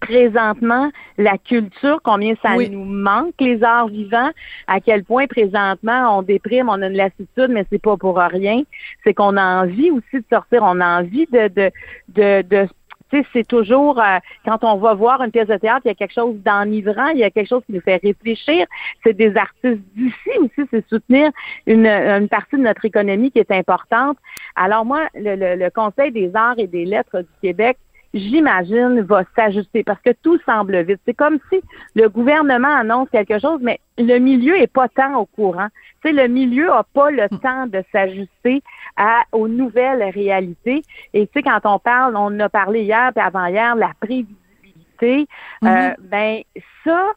[0.00, 4.30] présentement la culture, combien ça nous manque, les arts vivants,
[4.66, 8.62] à quel point présentement on déprime, on a une lassitude, mais c'est pas pour rien.
[9.04, 11.70] C'est qu'on a envie aussi de sortir, on a envie de de
[12.08, 12.68] de, de
[13.10, 15.90] tu sais, c'est toujours euh, quand on va voir une pièce de théâtre, il y
[15.90, 18.66] a quelque chose d'enivrant, il y a quelque chose qui nous fait réfléchir.
[19.04, 21.30] C'est des artistes d'ici aussi, c'est soutenir
[21.66, 24.16] une, une, partie de notre économie qui est importante.
[24.54, 27.78] Alors moi, le, le Conseil des arts et des lettres du Québec
[28.14, 31.00] j'imagine, va s'ajuster parce que tout semble vite.
[31.06, 31.60] C'est comme si
[31.94, 35.68] le gouvernement annonce quelque chose, mais le milieu est pas tant au courant.
[36.02, 38.62] Tu sais, le milieu a pas le temps de s'ajuster
[38.96, 40.82] à aux nouvelles réalités.
[41.14, 45.26] Et tu sais, quand on parle, on a parlé hier et avant-hier, la prévisibilité,
[45.64, 45.94] euh, mm-hmm.
[46.00, 46.42] ben
[46.84, 47.12] ça,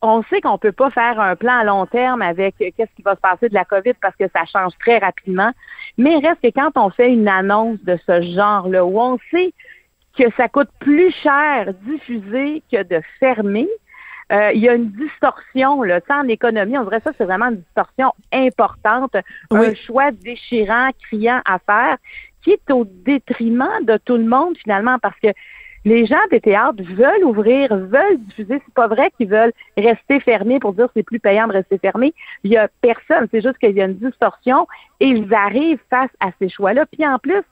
[0.00, 3.16] on sait qu'on peut pas faire un plan à long terme avec qu'est-ce qui va
[3.16, 5.50] se passer de la COVID parce que ça change très rapidement.
[5.96, 9.52] Mais reste que quand on fait une annonce de ce genre-là, où on sait
[10.18, 13.68] que ça coûte plus cher diffuser que de fermer.
[14.32, 17.60] Euh, il y a une distorsion, là, en économie, on dirait ça, c'est vraiment une
[17.60, 19.16] distorsion importante,
[19.50, 21.96] un choix déchirant, criant à faire,
[22.42, 25.28] qui est au détriment de tout le monde finalement, parce que
[25.84, 28.60] les gens des théâtres veulent ouvrir, veulent diffuser.
[28.64, 32.12] C'est pas vrai qu'ils veulent rester fermés pour dire c'est plus payant de rester fermé.
[32.44, 33.28] Il y a personne.
[33.30, 34.66] C'est juste qu'il y a une distorsion
[35.00, 36.84] et ils arrivent face à ces choix-là.
[36.86, 37.42] Puis en plus,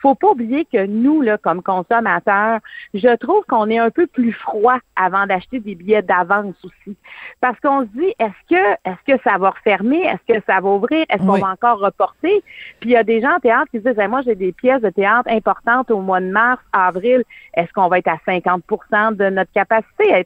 [0.00, 2.60] faut pas oublier que nous, là, comme consommateurs,
[2.94, 6.96] je trouve qu'on est un peu plus froid avant d'acheter des billets d'avance aussi.
[7.40, 10.00] Parce qu'on se dit, est-ce que, est-ce que ça va refermer?
[10.00, 11.04] Est-ce que ça va ouvrir?
[11.08, 12.42] Est-ce qu'on va encore reporter?
[12.80, 14.82] Puis il y a des gens en théâtre qui se disent, moi, j'ai des pièces
[14.82, 17.22] de théâtre importantes au mois de mars, avril.
[17.54, 20.24] Est-ce qu'on va être à 50% de notre capacité?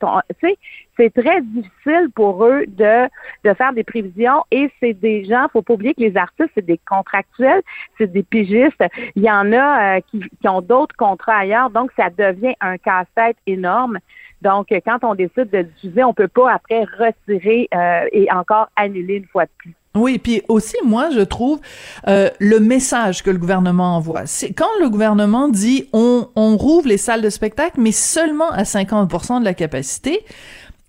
[0.96, 3.08] C'est très difficile pour eux de,
[3.44, 6.64] de faire des prévisions et c'est des gens, faut pas oublier que les artistes, c'est
[6.64, 7.62] des contractuels,
[7.98, 8.82] c'est des pigistes.
[9.16, 12.78] Il y en a euh, qui, qui, ont d'autres contrats ailleurs, donc ça devient un
[12.78, 13.98] casse-tête énorme.
[14.42, 19.16] Donc, quand on décide de diffuser, on peut pas après retirer euh, et encore annuler
[19.16, 19.74] une fois de plus.
[19.96, 21.60] Oui, puis aussi moi je trouve
[22.08, 24.26] euh, le message que le gouvernement envoie.
[24.26, 28.64] C'est quand le gouvernement dit on on rouvre les salles de spectacle mais seulement à
[28.64, 30.24] 50% de la capacité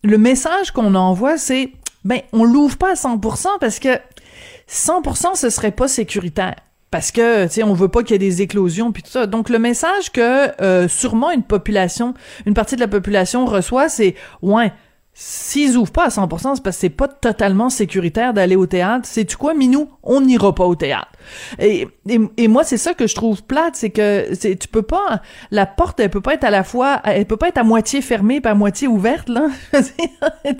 [0.05, 1.71] le message qu'on envoie, c'est
[2.03, 3.99] ben on l'ouvre pas à 100% parce que
[4.69, 6.55] 100% ce serait pas sécuritaire
[6.91, 9.25] parce que tu sais on veut pas qu'il y ait des éclosions puis tout ça.
[9.25, 12.13] Donc le message que euh, sûrement une population,
[12.45, 14.71] une partie de la population reçoit, c'est ouais
[15.17, 19.07] S'ils ouvrent pas à 100%, c'est parce que c'est pas totalement sécuritaire d'aller au théâtre.
[19.09, 19.89] C'est tu quoi, Minou?
[20.03, 21.07] On n'ira pas au théâtre.
[21.57, 25.21] Et, et, moi, c'est ça que je trouve plate, c'est que c'est, tu peux pas,
[25.51, 28.01] la porte, elle peut pas être à la fois, elle peut pas être à moitié
[28.01, 29.47] fermée pas à moitié ouverte, là.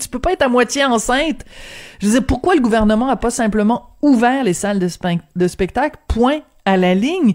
[0.00, 1.44] tu peux pas être à moitié enceinte.
[2.00, 4.88] Je veux dire, pourquoi le gouvernement a pas simplement ouvert les salles de,
[5.36, 7.34] de spectacle, point à la ligne.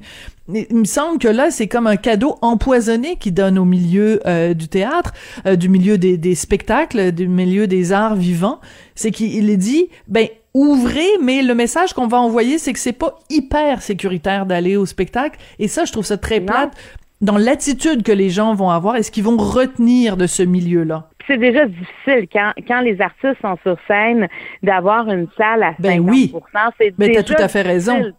[0.53, 4.53] Il me semble que là, c'est comme un cadeau empoisonné qui donne au milieu euh,
[4.53, 5.13] du théâtre,
[5.47, 8.59] euh, du milieu des, des, spectacles, du milieu des arts vivants.
[8.93, 13.17] C'est qu'il dit, ben ouvrez, mais le message qu'on va envoyer, c'est que c'est pas
[13.29, 15.39] hyper sécuritaire d'aller au spectacle.
[15.57, 16.75] Et ça, je trouve ça très plate
[17.21, 21.07] dans l'attitude que les gens vont avoir et ce qu'ils vont retenir de ce milieu-là?
[21.27, 24.27] C'est déjà difficile quand, quand les artistes sont sur scène
[24.63, 26.33] d'avoir une salle à 50 ben oui.
[26.79, 28.11] C'est ben, t'as tout à fait raison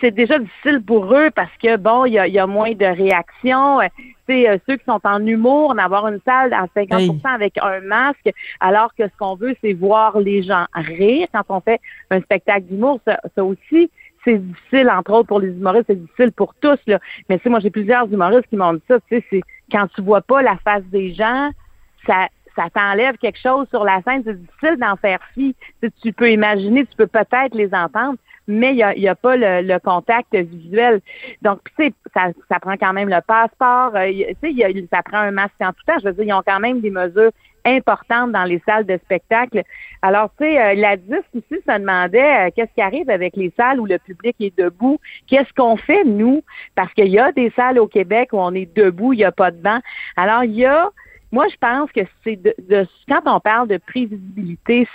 [0.00, 3.78] c'est déjà difficile pour eux parce que bon, il y a, moins de réactions.
[4.28, 8.30] C'est euh, ceux qui sont en humour, d'avoir une salle à 50% avec un masque,
[8.60, 11.28] alors que ce qu'on veut, c'est voir les gens rire.
[11.32, 13.90] Quand on fait un spectacle d'humour, ça, aussi,
[14.24, 16.78] c'est difficile, entre autres pour les humoristes, c'est difficile pour tous.
[16.86, 16.98] Là.
[17.28, 18.98] Mais tu sais, moi, j'ai plusieurs humoristes qui m'ont dit ça.
[19.08, 21.50] Tu sais, c'est quand tu vois pas la face des gens,
[22.06, 24.22] ça ça t'enlève quelque chose sur la scène.
[24.24, 25.54] C'est difficile d'en faire fi.
[26.02, 28.16] tu peux imaginer, tu peux peut-être les entendre,
[28.50, 31.00] mais il n'y a, a, pas le, contact visuel.
[31.42, 33.94] Donc, tu sais, ça, prend quand même le passeport.
[33.94, 34.10] Euh,
[34.42, 35.98] tu sais, ça prend un masque en tout temps.
[36.00, 37.30] Je veux dire, ils ont quand même des mesures
[37.64, 39.62] importantes dans les salles de spectacle.
[40.02, 43.52] Alors, tu sais, euh, la DIS aussi se demandait euh, qu'est-ce qui arrive avec les
[43.56, 44.98] salles où le public est debout?
[45.26, 46.42] Qu'est-ce qu'on fait, nous?
[46.74, 49.32] Parce qu'il y a des salles au Québec où on est debout, il n'y a
[49.32, 49.80] pas de banc.
[50.16, 50.90] Alors, il y a
[51.32, 52.54] moi, je pense que c'est de,
[53.08, 54.88] quand on parle de prévisibilité,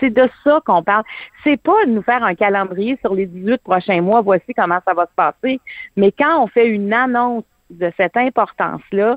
[0.00, 1.04] c'est de ça qu'on parle.
[1.44, 4.94] C'est pas de nous faire un calendrier sur les 18 prochains mois, voici comment ça
[4.94, 5.60] va se passer,
[5.96, 9.16] mais quand on fait une annonce de cette importance-là,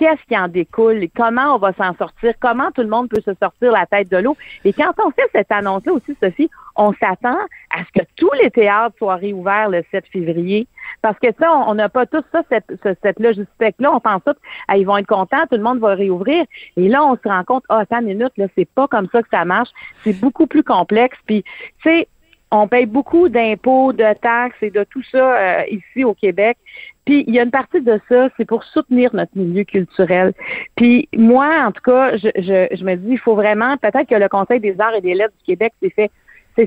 [0.00, 3.34] qu'est-ce qui en découle, comment on va s'en sortir, comment tout le monde peut se
[3.34, 4.34] sortir la tête de l'eau?
[4.64, 7.36] Et quand on fait cette annonce-là aussi, Sophie, on s'attend
[7.68, 10.66] à ce que tous les théâtres soient réouverts le 7 février.
[11.02, 13.92] Parce que ça, on n'a pas tous ça, cette, logistique-là.
[13.92, 14.36] On pense tous,
[14.68, 16.46] ah, ils vont être contents, tout le monde va réouvrir.
[16.78, 19.22] Et là, on se rend compte, ah, attends une minute, là, c'est pas comme ça
[19.22, 19.68] que ça marche.
[20.02, 21.18] C'est beaucoup plus complexe.
[21.26, 21.42] Puis,
[21.82, 22.08] tu sais,
[22.50, 26.58] on paye beaucoup d'impôts, de taxes et de tout ça euh, ici au Québec.
[27.04, 30.32] Puis il y a une partie de ça, c'est pour soutenir notre milieu culturel.
[30.76, 34.60] Puis moi, en tout cas, je, me dis, il faut vraiment, peut-être que le Conseil
[34.60, 36.10] des arts et des lettres du Québec s'est fait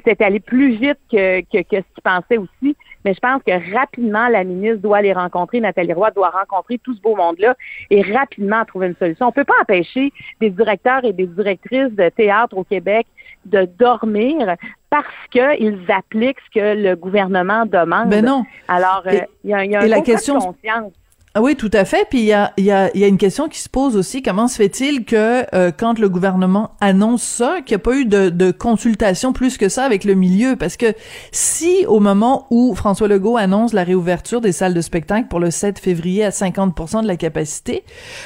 [0.05, 2.75] c'est allé plus vite que, que, que ce qu'ils pensaient aussi.
[3.05, 6.95] Mais je pense que rapidement, la ministre doit les rencontrer, Nathalie Roy doit rencontrer tout
[6.95, 7.55] ce beau monde-là
[7.89, 9.27] et rapidement trouver une solution.
[9.27, 13.07] On peut pas empêcher des directeurs et des directrices de théâtre au Québec
[13.45, 14.55] de dormir
[14.93, 18.09] parce qu'ils appliquent ce que le gouvernement demande.
[18.09, 18.43] Ben non.
[18.67, 20.93] Alors, euh, il y a, y a un la question, de conscience.
[21.35, 22.05] Ah oui, tout à fait.
[22.07, 24.21] Puis il y a, y, a, y a une question qui se pose aussi.
[24.21, 28.05] Comment se fait-il que euh, quand le gouvernement annonce ça, qu'il n'y a pas eu
[28.05, 30.55] de, de, consultation plus que ça avec le milieu?
[30.55, 30.93] Parce que
[31.31, 35.49] si au moment où François Legault annonce la réouverture des salles de spectacle pour le
[35.49, 37.83] 7 février à 50 de la capacité,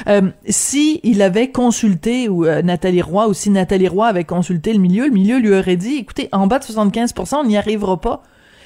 [0.09, 4.73] euh, si il avait consulté, ou euh, Nathalie Roy, ou si Nathalie Roy avait consulté
[4.73, 8.01] le milieu, le milieu lui aurait dit, écoutez, en bas de 75% on n'y arrivera
[8.01, 8.21] pas.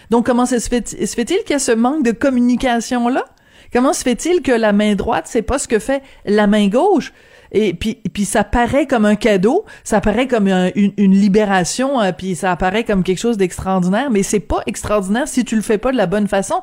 [0.09, 3.23] Donc comment se fait-il fait qu'il y a ce manque de communication-là?
[3.71, 7.13] Comment se fait-il que la main droite, c'est pas ce que fait la main gauche?
[7.51, 12.11] Et puis puis ça paraît comme un cadeau, ça paraît comme une, une, libération, euh,
[12.11, 15.77] puis ça apparaît comme quelque chose d'extraordinaire, mais c'est pas extraordinaire si tu le fais
[15.77, 16.61] pas de la bonne façon.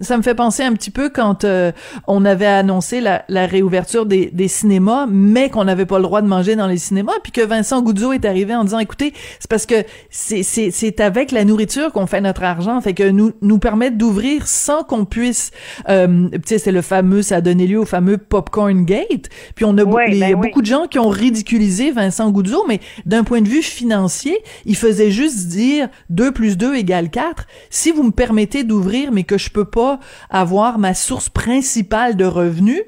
[0.00, 1.70] Ça me fait penser un petit peu quand euh,
[2.08, 6.20] on avait annoncé la, la réouverture des, des, cinémas, mais qu'on n'avait pas le droit
[6.20, 9.48] de manger dans les cinémas, puis que Vincent Goudzo est arrivé en disant, écoutez, c'est
[9.48, 13.32] parce que c'est, c'est, c'est avec la nourriture qu'on fait notre argent, fait que nous
[13.40, 15.52] nous permettre d'ouvrir sans qu'on puisse,
[15.88, 19.64] euh, tu sais, c'est le fameux, ça a donné lieu au fameux popcorn gate, puis
[19.64, 19.84] on a
[20.26, 23.40] il y a ben beaucoup de gens qui ont ridiculisé Vincent Goudzo, mais d'un point
[23.40, 27.46] de vue financier, il faisait juste dire 2 plus 2 égale 4.
[27.70, 32.24] Si vous me permettez d'ouvrir, mais que je peux pas avoir ma source principale de
[32.24, 32.82] revenus,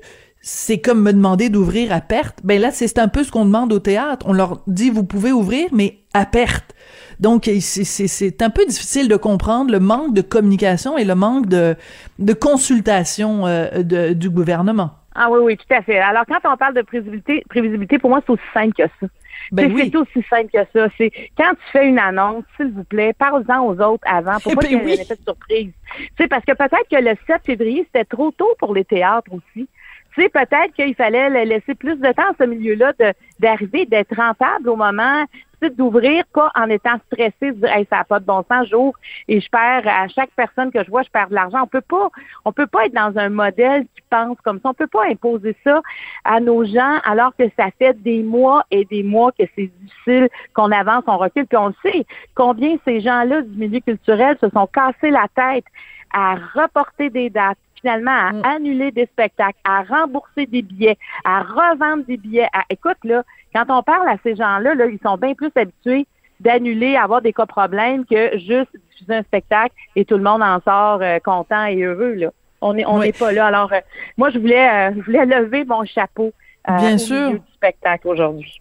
[0.49, 2.39] c'est comme me demander d'ouvrir à perte.
[2.45, 4.27] Ben là, c'est un peu ce qu'on demande au théâtre.
[4.29, 6.73] On leur dit, vous pouvez ouvrir, mais à perte.
[7.19, 11.75] Donc, c'est un peu difficile de comprendre le manque de communication et le manque de,
[12.21, 14.91] de consultation euh, de, du gouvernement.
[15.19, 15.99] Ah oui, oui, tout à fait.
[15.99, 19.07] Alors, quand on parle de prévisibilité, prévisibilité pour moi, c'est aussi simple que ça.
[19.53, 20.89] Ben c'est aussi simple que ça.
[20.99, 24.63] C'est quand tu fais une annonce, s'il vous plaît, parle-en aux autres avant pour pas
[24.63, 25.73] ben qu'il y ait un effet de surprise.
[26.19, 29.69] sais, parce que peut-être que le 7 février, c'était trop tôt pour les théâtres aussi.
[30.15, 32.93] Tu sais, peut-être qu'il fallait laisser plus de temps à ce milieu-là
[33.39, 35.25] d'arriver, d'être rentable au moment.
[35.71, 38.97] D'ouvrir, pas en étant stressé, de dire, ça n'a pas de bon sens, j'ouvre
[39.29, 41.63] et je perds, à chaque personne que je vois, je perds de l'argent.
[41.63, 42.09] On peut pas,
[42.45, 44.71] on peut pas être dans un modèle qui pense comme ça.
[44.71, 45.81] On peut pas imposer ça
[46.25, 50.29] à nos gens alors que ça fait des mois et des mois que c'est difficile,
[50.55, 52.07] qu'on avance, on recule, puis on le sait.
[52.35, 55.65] Combien ces gens-là du milieu culturel se sont cassés la tête
[56.13, 58.43] à reporter des dates, finalement à Mm.
[58.45, 62.49] annuler des spectacles, à rembourser des billets, à revendre des billets.
[62.53, 63.23] À, écoute, là,
[63.55, 66.07] quand on parle à ces gens-là, là, ils sont bien plus habitués
[66.41, 70.61] d'annuler, avoir des cas problèmes que juste diffuser un spectacle et tout le monde en
[70.61, 72.15] sort euh, content et heureux.
[72.15, 72.29] Là.
[72.61, 73.13] On n'est on Oui.
[73.13, 73.47] pas là.
[73.47, 73.81] Alors, euh,
[74.17, 76.33] moi, je voulais, euh, je voulais lever mon chapeau
[76.69, 77.27] Bien au sûr.
[77.29, 78.61] milieu du spectacle aujourd'hui.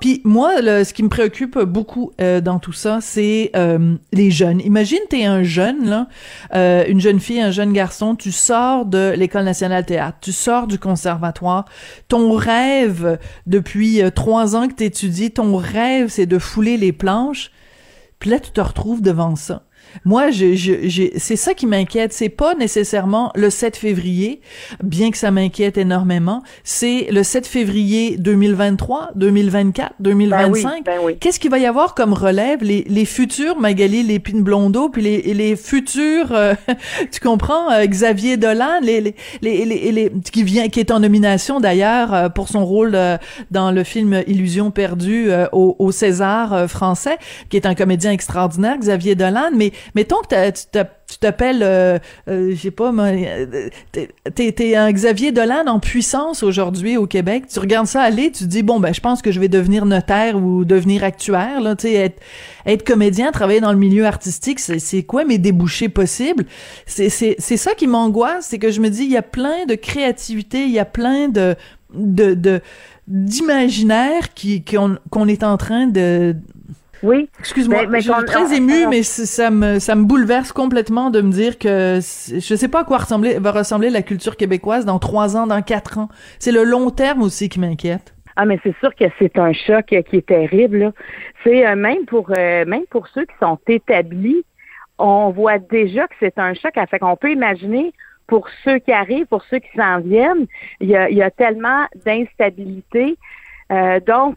[0.00, 4.60] Puis moi, ce qui me préoccupe beaucoup euh, dans tout ça, c'est euh, les jeunes.
[4.60, 6.08] Imagine, t'es un jeune, là,
[6.54, 10.66] euh, une jeune fille, un jeune garçon, tu sors de l'École nationale théâtre, tu sors
[10.66, 11.66] du conservatoire,
[12.08, 17.50] ton rêve, depuis trois ans que t'étudies, ton rêve, c'est de fouler les planches,
[18.18, 19.64] puis là, tu te retrouves devant ça.
[20.04, 22.12] Moi, je, je, c'est ça qui m'inquiète.
[22.12, 24.40] C'est pas nécessairement le 7 février,
[24.82, 26.42] bien que ça m'inquiète énormément.
[26.64, 30.84] C'est le 7 février 2023, 2024, 2025.
[30.84, 31.16] ben oui.
[31.20, 32.62] Qu'est-ce qu'il va y avoir comme relève?
[32.62, 36.54] Les, les futurs Magali Lépine Blondeau, puis les, les futurs, euh,
[37.12, 41.00] tu comprends, euh, Xavier Dolan, les, les, les, les, les- qui vient, qui est en
[41.00, 43.16] nomination d'ailleurs euh, pour son rôle euh,
[43.50, 47.16] dans le film Illusion perdue euh, au, au César français,
[47.48, 49.50] qui est un comédien extraordinaire, Xavier Dolan.
[49.54, 55.32] Mais mettons que tu t'appelles, euh, euh, je sais pas, euh, t'es- t'es un Xavier
[55.32, 57.44] Dolan en puissance aujourd'hui au Québec.
[57.52, 60.36] Tu regardes ça aller, tu dis bon ben je pense que je vais devenir notaire
[60.36, 62.20] ou devenir actuaire là, tu sais être
[62.66, 66.46] être comédien, travailler dans le milieu artistique, c'est quoi mes débouchés possibles?
[66.86, 69.66] C'est c'est c'est ça qui m'angoisse, c'est que je me dis il y a plein
[69.66, 71.54] de créativité, il y a plein de
[71.94, 72.60] de
[73.06, 76.34] d'imaginaire qui qu'on qu'on est en train de
[77.04, 77.28] Oui.
[77.38, 80.50] Excuse-moi, Mais- mais je suis très on- émue, on- mais ça me ça me bouleverse
[80.52, 84.36] complètement de me dire que je sais pas à quoi ressembler, va ressembler la culture
[84.36, 86.08] québécoise dans trois ans, dans quatre ans.
[86.38, 88.14] C'est le long terme aussi qui m'inquiète.
[88.36, 90.92] Ah, mais c'est sûr que c'est un choc qui est terrible.
[91.44, 94.42] C'est euh, même pour euh, même pour ceux qui sont établis,
[94.98, 96.72] on voit déjà que c'est un choc.
[96.90, 97.92] Fait qu'on peut imaginer
[98.26, 100.46] pour ceux qui arrivent, pour ceux qui s'en viennent,
[100.80, 103.16] il y a, il y a tellement d'instabilité.
[103.70, 104.36] Euh, donc,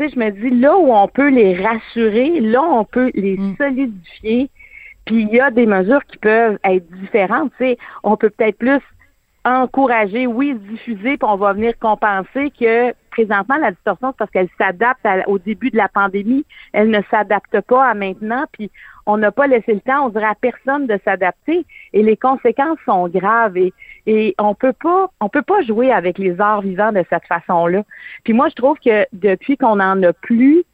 [0.00, 3.10] tu sais, je me dis là où on peut les rassurer, là où on peut
[3.14, 4.50] les solidifier.
[5.04, 7.52] Puis il y a des mesures qui peuvent être différentes.
[7.58, 8.80] Tu sais, on peut peut-être plus
[9.44, 14.48] encourager, oui, diffuser, puis on va venir compenser que présentement, la distorsion, c'est parce qu'elle
[14.58, 16.44] s'adapte au début de la pandémie.
[16.72, 18.70] Elle ne s'adapte pas à maintenant, puis
[19.06, 21.64] on n'a pas laissé le temps, on dirait à personne de s'adapter.
[21.92, 23.56] Et les conséquences sont graves.
[23.56, 23.72] Et,
[24.06, 27.82] et on peut pas, on peut pas jouer avec les arts vivants de cette façon-là.
[28.24, 30.64] Puis moi, je trouve que depuis qu'on en a plus,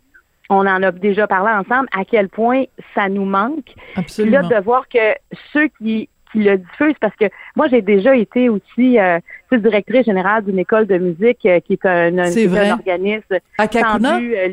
[0.49, 3.75] on en a déjà parlé ensemble, à quel point ça nous manque.
[3.97, 4.41] Absolument.
[4.41, 5.15] Puis là, de voir que
[5.53, 7.25] ceux qui, qui le diffusent, parce que
[7.57, 9.19] moi, j'ai déjà été aussi euh,
[9.51, 13.37] directrice générale d'une école de musique euh, qui est un, un, C'est est un organisme
[13.57, 14.19] À Kakuna?
[14.19, 14.53] euh,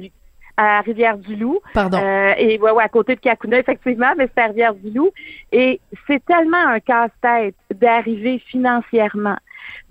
[0.55, 1.59] à Rivière-du-Loup.
[1.73, 1.97] Pardon.
[2.01, 5.11] Euh, et ouais, ouais, à côté de Kakuna, effectivement, mais c'est à Rivière-du-Loup.
[5.51, 9.37] Et c'est tellement un casse-tête d'arriver financièrement,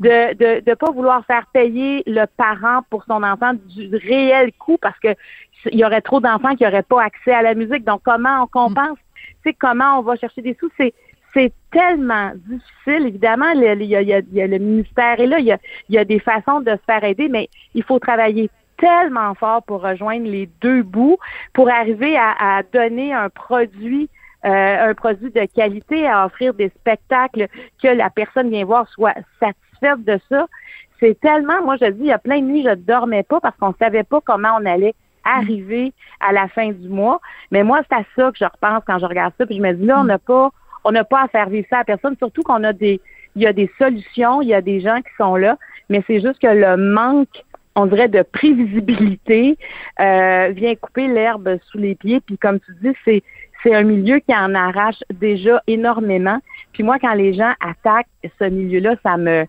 [0.00, 4.78] de de de pas vouloir faire payer le parent pour son enfant du réel coût
[4.80, 5.14] parce que
[5.70, 7.84] il y aurait trop d'enfants qui n'auraient pas accès à la musique.
[7.84, 8.98] Donc comment on compense?
[9.42, 10.70] Tu sais comment on va chercher des sous?
[10.78, 10.94] C'est
[11.34, 13.06] c'est tellement difficile.
[13.06, 15.46] Évidemment, il y, a, il y a- il y a le ministère est là, il
[15.46, 18.50] y a, il y a des façons de se faire aider, mais il faut travailler
[18.76, 21.16] tellement fort pour rejoindre les deux bouts,
[21.52, 24.08] pour arriver à, à donner un produit
[24.44, 27.46] euh, un produit de qualité, à offrir des spectacles
[27.80, 30.46] que la personne vient voir soit satisfaite de ça.
[30.98, 33.38] C'est tellement, moi je dis, il y a plein de nuits, je ne dormais pas
[33.40, 37.20] parce qu'on savait pas comment on allait arriver à la fin du mois.
[37.52, 39.46] Mais moi, c'est à ça que je repense quand je regarde ça.
[39.46, 40.50] Puis je me dis là, on n'a pas,
[40.84, 43.00] on n'a pas à faire vivre ça à personne, surtout qu'on a des,
[43.36, 45.56] il y a des solutions, il y a des gens qui sont là,
[45.88, 49.56] mais c'est juste que le manque, on dirait, de prévisibilité
[50.00, 52.20] euh, vient couper l'herbe sous les pieds.
[52.20, 53.22] Puis comme tu dis, c'est
[53.62, 56.38] c'est un milieu qui en arrache déjà énormément.
[56.72, 59.46] Puis moi, quand les gens attaquent ce milieu-là, ça me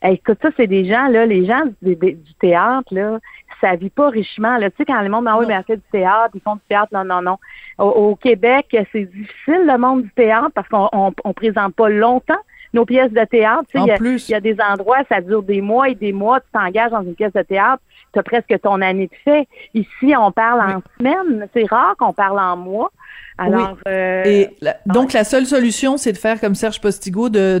[0.00, 3.18] Hey, écoute, ça, c'est des gens, là, les gens du, du- du théâtre, là,
[3.60, 4.56] ça vit pas richement.
[4.58, 4.70] Là.
[4.70, 6.60] Tu sais, quand les monde, ah oui, mais elle fait du théâtre, ils font du
[6.68, 7.38] théâtre, non, non, non.
[7.78, 11.88] Au, au Québec, c'est difficile, le monde du théâtre, parce qu'on on, on présente pas
[11.88, 12.38] longtemps
[12.74, 13.64] nos pièces de théâtre.
[13.68, 14.28] Tu sais, En il y a- plus.
[14.28, 17.02] il y a des endroits, ça dure des mois et des mois, tu t'engages dans
[17.02, 19.48] une pièce de théâtre, tu as presque ton année de fait.
[19.74, 21.48] Ici, on parle en semaine.
[21.54, 22.92] C'est rare qu'on parle en mois.
[23.38, 23.92] Alors, oui.
[23.92, 24.48] Et
[24.86, 27.58] donc la seule solution, c'est de faire comme Serge Postigo, de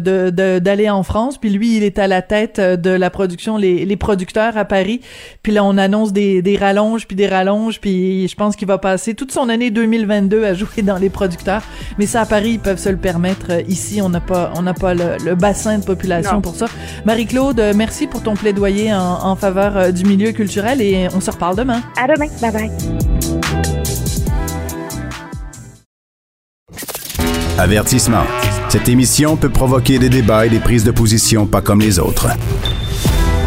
[0.58, 1.38] d'aller de, en France.
[1.38, 5.00] Puis lui, il est à la tête de la production, les, les producteurs à Paris.
[5.42, 7.80] Puis là, on annonce des, des rallonges, puis des rallonges.
[7.80, 11.62] Puis je pense qu'il va passer toute son année 2022 à jouer dans les producteurs.
[11.98, 13.62] Mais ça, à Paris, ils peuvent se le permettre.
[13.68, 16.66] Ici, on n'a pas on n'a pas le, bassin de population pour ça.
[17.04, 21.54] Marie-Claude, merci pour ton plaidoyer en, en faveur du milieu culturel et on se reparle
[21.54, 21.80] demain.
[21.96, 22.26] À demain.
[22.40, 23.77] Bye bye.
[27.58, 28.22] Avertissement.
[28.68, 32.28] Cette émission peut provoquer des débats et des prises de position pas comme les autres.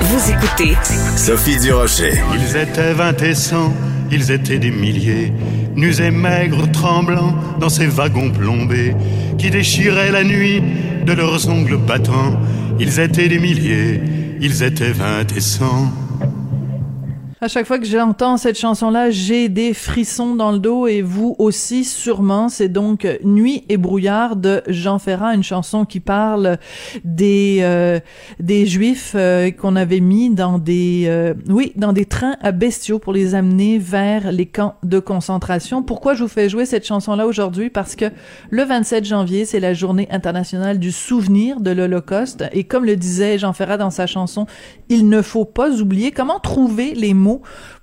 [0.01, 0.75] Vous écoutez
[1.15, 2.21] Sophie Durocher.
[2.33, 3.71] Ils étaient vingt et cent,
[4.11, 5.31] ils étaient des milliers,
[5.77, 8.93] nus et maigres, tremblants dans ces wagons plombés
[9.37, 10.61] qui déchiraient la nuit
[11.05, 12.37] de leurs ongles battants.
[12.81, 14.01] Ils étaient des milliers,
[14.41, 15.89] ils étaient vingt et cent.
[17.43, 21.35] À chaque fois que j'entends cette chanson-là, j'ai des frissons dans le dos et vous
[21.39, 22.49] aussi sûrement.
[22.49, 26.59] C'est donc Nuit et brouillard de Jean Ferrat, une chanson qui parle
[27.03, 27.99] des euh,
[28.39, 32.99] des juifs euh, qu'on avait mis dans des euh, oui dans des trains à bestiaux
[32.99, 35.81] pour les amener vers les camps de concentration.
[35.81, 37.71] Pourquoi je vous fais jouer cette chanson-là aujourd'hui?
[37.71, 38.05] Parce que
[38.51, 43.39] le 27 janvier, c'est la journée internationale du souvenir de l'Holocauste et comme le disait
[43.39, 44.45] Jean Ferrat dans sa chanson,
[44.89, 47.30] il ne faut pas oublier comment trouver les mots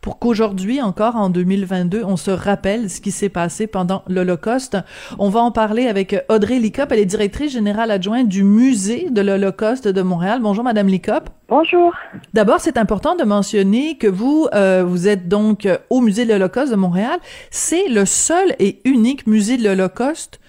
[0.00, 4.76] pour qu'aujourd'hui encore en 2022 on se rappelle ce qui s'est passé pendant l'Holocauste.
[5.18, 9.20] On va en parler avec Audrey Licop, elle est directrice générale adjointe du musée de
[9.22, 10.40] l'Holocauste de Montréal.
[10.42, 11.30] Bonjour madame Licop.
[11.48, 11.94] Bonjour.
[12.34, 16.70] D'abord, c'est important de mentionner que vous euh, vous êtes donc au musée de l'Holocauste
[16.70, 17.18] de Montréal.
[17.50, 20.40] C'est le seul et unique musée de l'Holocauste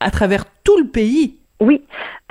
[0.00, 1.41] à travers tout le pays.
[1.62, 1.80] Oui,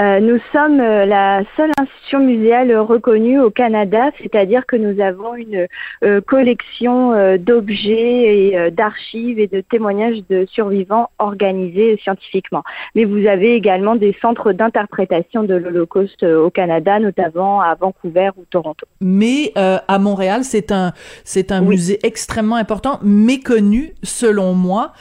[0.02, 5.36] euh, nous sommes euh, la seule institution muséale reconnue au Canada, c'est-à-dire que nous avons
[5.36, 5.68] une
[6.04, 12.64] euh, collection euh, d'objets et d'archives et de témoignages de survivants organisés scientifiquement.
[12.96, 18.46] Mais vous avez également des centres d'interprétation de l'Holocauste au Canada, notamment à Vancouver ou
[18.50, 18.86] Toronto.
[19.02, 21.70] Mais à Montréal, c'est un c'est un oui.
[21.70, 24.94] musée extrêmement important, méconnu selon moi.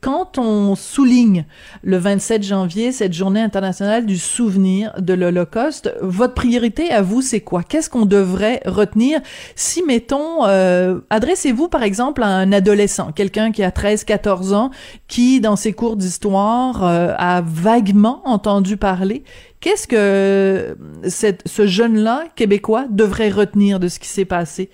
[0.00, 1.44] quand on souligne
[1.82, 5.94] le 27 janvier cette journée internationale du souvenir de l'Holocauste.
[6.00, 7.62] Votre priorité à vous, c'est quoi?
[7.62, 9.20] Qu'est-ce qu'on devrait retenir?
[9.54, 14.70] Si, mettons, euh, adressez-vous par exemple à un adolescent, quelqu'un qui a 13, 14 ans,
[15.06, 19.22] qui, dans ses cours d'histoire, euh, a vaguement entendu parler.
[19.60, 20.76] Qu'est-ce que
[21.06, 24.70] cette, ce jeune-là, québécois, devrait retenir de ce qui s'est passé?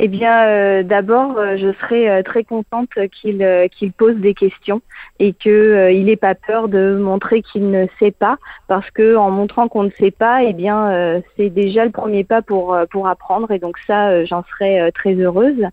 [0.00, 4.80] Eh bien, euh, d'abord, euh, je serais euh, très contente qu'il qu'il pose des questions
[5.18, 8.36] et que euh, il n'ait pas peur de montrer qu'il ne sait pas,
[8.68, 12.42] parce que en montrant qu'on ne sait pas, eh bien, c'est déjà le premier pas
[12.42, 13.50] pour pour apprendre.
[13.50, 15.64] Et donc ça, j'en serais très heureuse.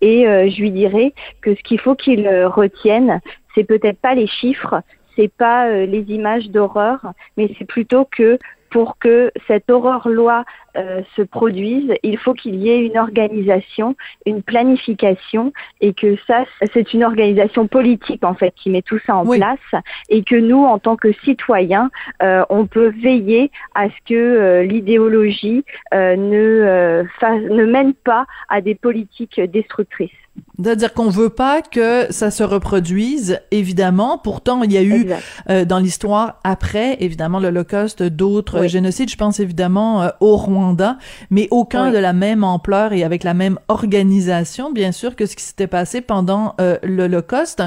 [0.00, 3.20] Et je lui dirais que ce qu'il faut qu'il retienne,
[3.54, 4.82] c'est peut-être pas les chiffres,
[5.16, 7.00] c'est pas les images d'horreur,
[7.36, 8.38] mais c'est plutôt que
[8.72, 10.44] pour que cette horreur-loi
[10.76, 13.94] euh, se produise, il faut qu'il y ait une organisation,
[14.24, 15.52] une planification,
[15.82, 19.36] et que ça, c'est une organisation politique en fait qui met tout ça en oui.
[19.36, 21.90] place, et que nous, en tant que citoyens,
[22.22, 27.04] euh, on peut veiller à ce que euh, l'idéologie euh, ne,
[27.50, 30.21] ne mène pas à des politiques destructrices.
[30.62, 34.18] C'est-à-dire qu'on veut pas que ça se reproduise, évidemment.
[34.18, 35.08] Pourtant, il y a eu
[35.50, 38.68] euh, dans l'histoire après, évidemment, l'Holocauste, d'autres oui.
[38.68, 39.10] génocides.
[39.10, 40.98] Je pense évidemment euh, au Rwanda,
[41.30, 41.92] mais aucun oui.
[41.92, 45.66] de la même ampleur et avec la même organisation, bien sûr, que ce qui s'était
[45.66, 47.62] passé pendant euh, l'Holocauste.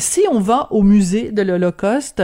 [0.00, 2.22] Si on va au musée de l'Holocauste,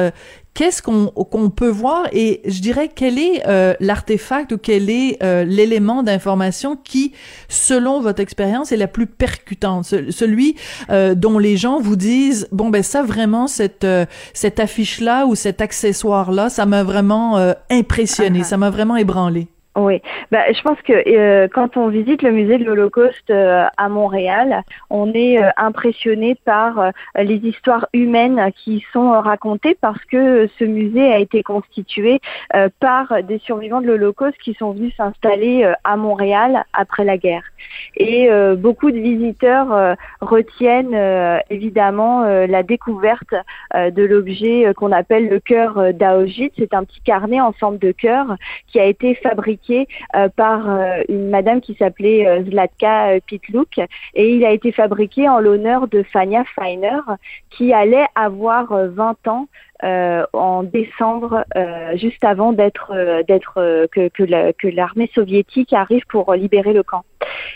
[0.56, 2.08] qu'est-ce qu'on peut voir?
[2.12, 7.12] Et je dirais quel est euh, l'artefact ou quel est euh, l'élément d'information qui,
[7.48, 10.56] selon votre expérience, est la plus percutante, celui
[10.90, 15.26] euh, dont les gens vous disent bon ben ça vraiment cette euh, cette affiche là
[15.26, 18.46] ou cet accessoire là, ça m'a vraiment euh, impressionné, uh -huh.
[18.48, 19.48] ça m'a vraiment ébranlé.
[19.76, 20.00] Oui,
[20.32, 24.62] bah, je pense que euh, quand on visite le musée de l'Holocauste euh, à Montréal,
[24.88, 30.64] on est euh, impressionné par euh, les histoires humaines qui sont racontées parce que ce
[30.64, 32.20] musée a été constitué
[32.54, 37.18] euh, par des survivants de l'Holocauste qui sont venus s'installer euh, à Montréal après la
[37.18, 37.44] guerre.
[37.98, 40.96] Et beaucoup de visiteurs retiennent
[41.50, 43.34] évidemment la découverte
[43.74, 46.52] de l'objet qu'on appelle le cœur d'Aojit.
[46.58, 48.36] C'est un petit carnet en forme de cœur
[48.68, 49.88] qui a été fabriqué fabriqué
[50.36, 50.68] par
[51.08, 53.78] une madame qui s'appelait Zlatka Pitluk
[54.14, 57.00] et il a été fabriqué en l'honneur de Fania Feiner
[57.50, 59.48] qui allait avoir 20 ans
[59.84, 62.92] euh, en décembre, euh, juste avant d'être
[63.28, 67.04] d'être que l'armée soviétique arrive pour libérer le camp.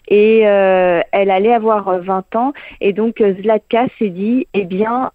[0.09, 5.11] Et elle allait avoir 20 ans et donc Zlatka s'est dit eh bien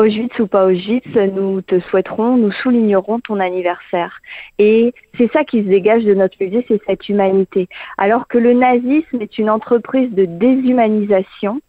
[0.00, 4.20] Auschwitz ou pas Auschwitz, nous te souhaiterons, nous soulignerons ton anniversaire.
[4.58, 7.68] Et c'est ça qui se dégage de notre musée, c'est cette humanité.
[7.98, 11.60] Alors que le nazisme est une entreprise de déshumanisation,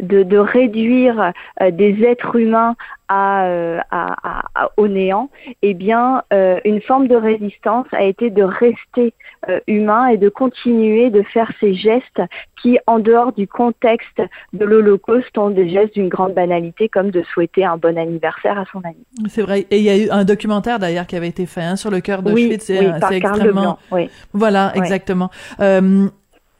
[0.00, 2.76] de, réduire euh, des êtres humains
[3.10, 5.30] euh, à, au néant,
[5.62, 9.14] eh bien, euh, une forme de résistance a été de rester
[9.66, 12.20] humain et de continuer de faire ces gestes
[12.60, 14.20] qui, en dehors du contexte
[14.52, 18.64] de l'Holocauste, ont des gestes d'une grande banalité, comme de souhaiter un bon anniversaire à
[18.72, 19.06] son ami.
[19.28, 19.66] C'est vrai.
[19.70, 22.00] Et il y a eu un documentaire d'ailleurs qui avait été fait hein, sur le
[22.00, 23.78] cœur de oui, C'est oui, extrêmement.
[23.90, 24.10] oui.
[24.34, 25.30] Voilà, exactement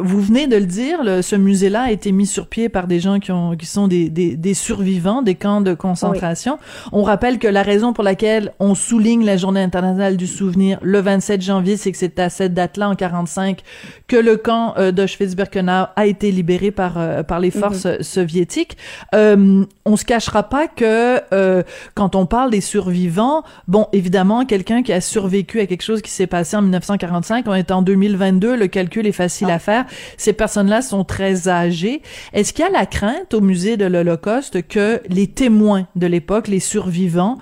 [0.01, 3.19] vous venez de le dire, ce musée-là a été mis sur pied par des gens
[3.19, 6.59] qui, ont, qui sont des, des, des survivants des camps de concentration.
[6.93, 11.01] On rappelle que la raison pour laquelle on souligne la Journée internationale du souvenir le
[11.01, 13.63] 27 janvier, c'est que c'est à cette date-là, en 45,
[14.07, 17.61] que le camp euh, d'Auschwitz-Birkenau a été libéré par, euh, par les mhm.
[17.61, 18.77] forces soviétiques.
[19.15, 21.63] Euh, on se cachera pas que euh,
[21.95, 26.11] quand on parle des survivants, bon, évidemment, quelqu'un qui a survécu à quelque chose qui
[26.11, 29.87] s'est passé en 1945, on est en 2022, le calcul est facile à faire
[30.17, 32.03] ces personnes-là sont très âgées.
[32.33, 36.49] Est-ce qu'il y a la crainte au musée de l'Holocauste que les témoins de l'époque,
[36.49, 37.39] les survivants,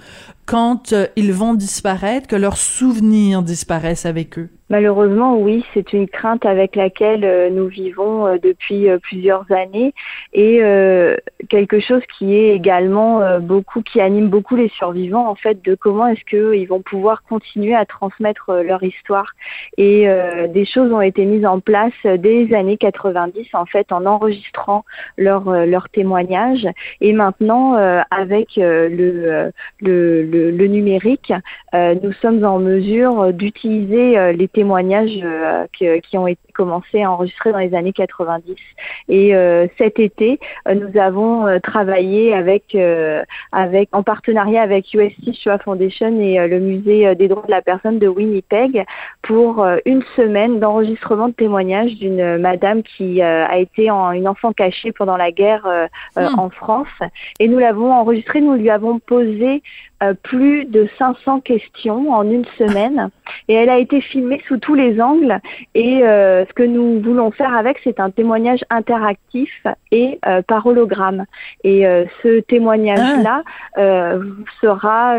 [0.47, 4.51] quand euh, ils vont disparaître, que leurs souvenirs disparaissent avec eux?
[4.69, 9.95] Malheureusement, oui, c'est une crainte avec laquelle euh, nous vivons euh, depuis euh, plusieurs années
[10.33, 10.61] et
[11.49, 16.09] quelque chose qui est également beaucoup, qui anime beaucoup les survivants en fait, de comment
[16.09, 19.33] est-ce qu'ils vont pouvoir continuer à transmettre leur histoire.
[19.79, 20.07] Et
[20.49, 24.85] des choses ont été mises en place dès les années 90 en fait, en enregistrant
[25.17, 26.67] leurs leur témoignages.
[27.01, 27.75] Et maintenant,
[28.11, 31.33] avec le, le, numérique,
[31.73, 37.59] nous sommes en mesure d'utiliser les témoignages euh, qui ont été commencés à enregistrer dans
[37.59, 38.57] les années 90.
[39.11, 42.75] Et euh, cet été, euh, nous avons travaillé avec,
[43.53, 47.99] avec, en partenariat avec USC Shoah Foundation et le musée des droits de la personne
[47.99, 48.85] de Winnipeg
[49.21, 54.93] pour une semaine d'enregistrement de témoignages d'une madame qui a été en, une enfant cachée
[54.93, 55.67] pendant la guerre
[56.17, 56.39] hmm.
[56.39, 56.97] en France.
[57.41, 59.63] Et nous l'avons enregistré, nous lui avons posé
[60.23, 63.11] plus de 500 questions en une semaine
[63.49, 65.41] et elle a été filmée sous tous les angles.
[65.75, 70.67] Et euh, ce que nous voulons faire avec, c'est un témoignage interactif et euh, par
[70.67, 71.25] hologramme.
[71.65, 73.43] Et euh, ce témoignage-là
[73.77, 74.13] ah.
[74.61, 75.17] sera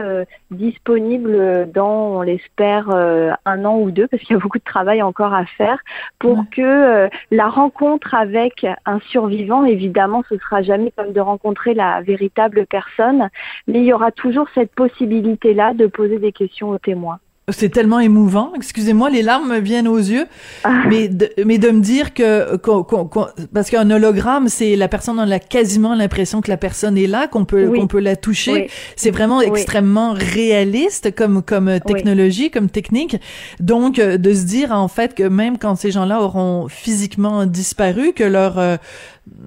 [0.51, 5.01] disponible dans, on l'espère, un an ou deux, parce qu'il y a beaucoup de travail
[5.01, 5.79] encore à faire,
[6.19, 12.01] pour que la rencontre avec un survivant, évidemment, ce sera jamais comme de rencontrer la
[12.01, 13.29] véritable personne,
[13.67, 17.19] mais il y aura toujours cette possibilité-là de poser des questions aux témoins.
[17.49, 18.51] C'est tellement émouvant.
[18.57, 20.25] Excusez-moi, les larmes me viennent aux yeux.
[20.65, 20.83] Ah.
[20.89, 22.57] Mais, de, mais de me dire que,
[23.53, 27.27] parce qu'un hologramme, c'est la personne en a quasiment l'impression que la personne est là,
[27.27, 28.69] qu'on peut, qu'on peut la toucher.
[28.97, 33.15] C'est vraiment extrêmement réaliste comme, comme technologie, comme technique.
[33.61, 38.11] Donc, euh, de se dire, en fait, que même quand ces gens-là auront physiquement disparu,
[38.11, 38.75] que leur, euh,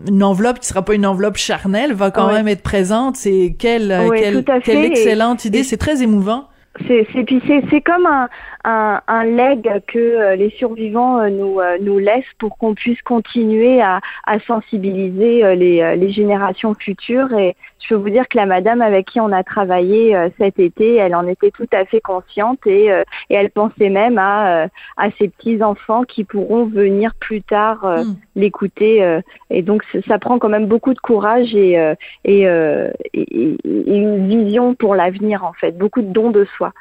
[0.09, 3.17] une enveloppe qui sera pas une enveloppe charnelle va quand même être présente.
[3.17, 5.65] C'est quelle, quelle, quelle excellente idée.
[5.65, 6.47] C'est très émouvant.
[6.87, 8.29] C'est c'est comme un,
[8.65, 13.01] un, un leg que euh, les survivants euh, nous, euh, nous laissent pour qu'on puisse
[13.03, 17.33] continuer à, à sensibiliser les, les générations futures.
[17.35, 20.97] Et je peux vous dire que la madame avec qui on a travaillé cet été,
[20.97, 25.29] elle en était tout à fait consciente et, et elle pensait même à, à ses
[25.29, 28.15] petits-enfants qui pourront venir plus tard hmm.
[28.37, 29.21] l'écouter.
[29.51, 31.73] Et donc ça prend quand même beaucoup de courage et,
[32.25, 33.57] et, et
[33.97, 36.73] une vision pour l'avenir en fait, beaucoup de dons de soi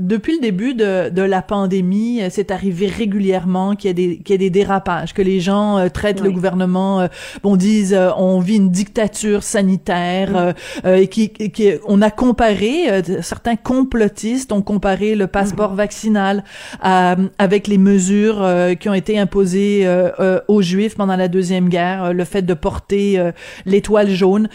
[0.00, 4.18] depuis le début de, de la pandémie, euh, c'est arrivé régulièrement qu'il y, a des,
[4.18, 7.08] qu'il y a des dérapages, que les gens euh, traitent le gouvernement, euh,
[7.42, 14.52] bon, disent on vit une dictature sanitaire, et qui, qui, on a comparé, certains complotistes
[14.52, 15.76] ont comparé le passeport mm-hmm.
[15.76, 16.44] vaccinal
[16.80, 18.46] avec les mesures
[18.78, 19.86] qui ont été imposées
[20.48, 23.32] aux Juifs pendant la deuxième guerre, le fait de porter
[23.66, 24.48] l'étoile jaune.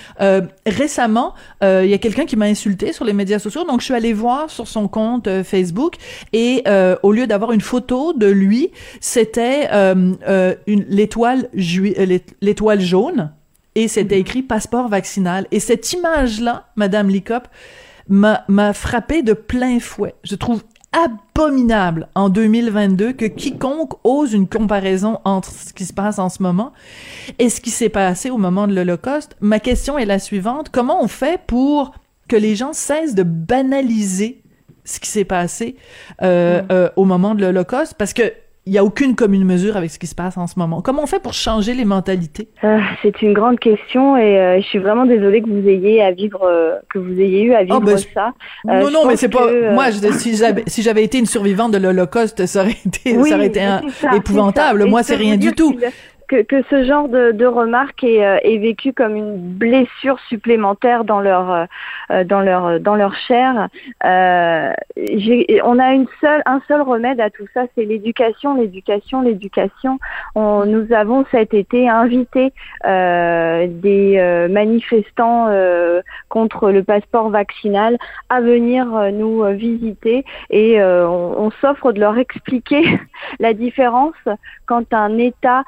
[0.66, 3.94] récemment, il y a quelqu'un qui m'a insulté sur les médias sociaux, donc je suis
[3.94, 5.96] allée voir sur son compte Facebook
[6.34, 11.50] et euh, au lieu d'avoir une photo de lui, c'était euh, euh, une l'étoile
[12.42, 13.32] l'étoile jaune
[13.76, 15.48] et c'était écrit passeport vaccinal.
[15.52, 17.48] Et cette image-là, Madame Licop,
[18.08, 20.16] m'a m'a frappé de plein fouet.
[20.24, 20.64] Je trouve
[20.96, 26.42] abominable en 2022 que quiconque ose une comparaison entre ce qui se passe en ce
[26.42, 26.72] moment
[27.38, 29.36] et ce qui s'est passé au moment de l'Holocauste.
[29.42, 30.70] Ma question est la suivante.
[30.70, 31.94] Comment on fait pour
[32.28, 34.42] que les gens cessent de banaliser
[34.86, 35.76] ce qui s'est passé
[36.22, 36.68] euh, mm.
[36.72, 37.96] euh, au moment de l'Holocauste?
[37.98, 38.32] Parce que
[38.68, 40.82] il n'y a aucune commune mesure avec ce qui se passe en ce moment.
[40.82, 42.48] Comment on fait pour changer les mentalités?
[42.64, 46.12] Euh, C'est une grande question et euh, je suis vraiment désolée que vous ayez à
[46.12, 48.34] vivre, euh, que vous ayez eu à vivre oh, ben, ça.
[48.66, 49.48] non, non, mais c'est pas.
[49.72, 53.36] Moi, je, si j'avais si j'avais été une survivante de l'Holocauste, ça aurait été, ça
[53.36, 53.64] aurait été
[54.16, 54.86] épouvantable.
[54.86, 55.78] Moi, c'est rien du tout
[56.28, 61.20] que, ce genre de, de remarques est, euh, est, vécu comme une blessure supplémentaire dans
[61.20, 61.68] leur
[62.12, 63.68] euh, dans leur dans leur chair.
[64.04, 64.72] Euh,
[65.64, 70.00] on a une seule un seul remède à tout ça, c'est l'éducation, l'éducation, l'éducation.
[70.36, 72.54] Nous avons cet été invité
[72.86, 75.50] euh, des manifestants
[76.30, 77.98] contre le passeport vaccinal
[78.30, 82.84] à venir nous visiter et on s'offre de leur expliquer
[83.40, 84.16] la différence
[84.66, 85.64] quand un État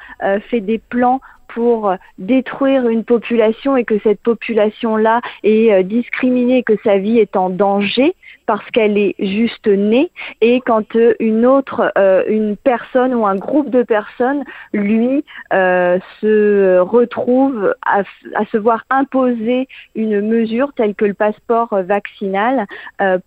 [0.49, 6.77] fait des plans pour détruire une population et que cette population-là est euh, discriminée, que
[6.83, 11.91] sa vie est en danger parce qu'elle est juste née, et quand euh, une autre,
[11.97, 18.03] euh, une personne ou un groupe de personnes, lui, se retrouve à,
[18.51, 22.65] se voir imposer une mesure telle que le passeport vaccinal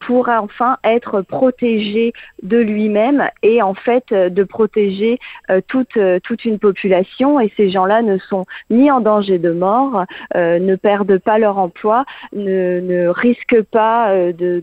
[0.00, 2.12] pour enfin être protégé
[2.42, 5.18] de lui-même et en fait de protéger
[5.66, 7.40] toute toute une population.
[7.40, 10.04] Et ces gens-là sont ni en danger de mort,
[10.34, 14.62] euh, ne perdent pas leur emploi, ne, risquent pas euh, de,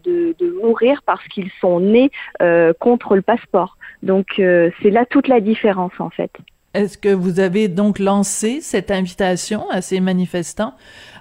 [0.62, 3.78] mourir parce qu'ils sont nés euh, contre le passeport.
[4.04, 6.32] Donc c'est là toute la différence en fait.
[6.74, 10.74] Est-ce que vous avez donc lancé cette invitation à ces manifestants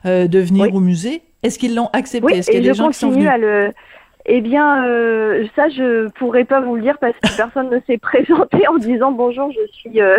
[0.04, 1.22] de venir au musée?
[1.42, 3.28] Est-ce qu'ils l'ont accepté Est-ce qu'il y a des gens qui sont venus?
[3.28, 3.72] à le
[4.28, 7.98] eh bien, euh, ça, je pourrais pas vous le dire parce que personne ne s'est
[7.98, 10.16] présenté en disant bonjour, je suis euh,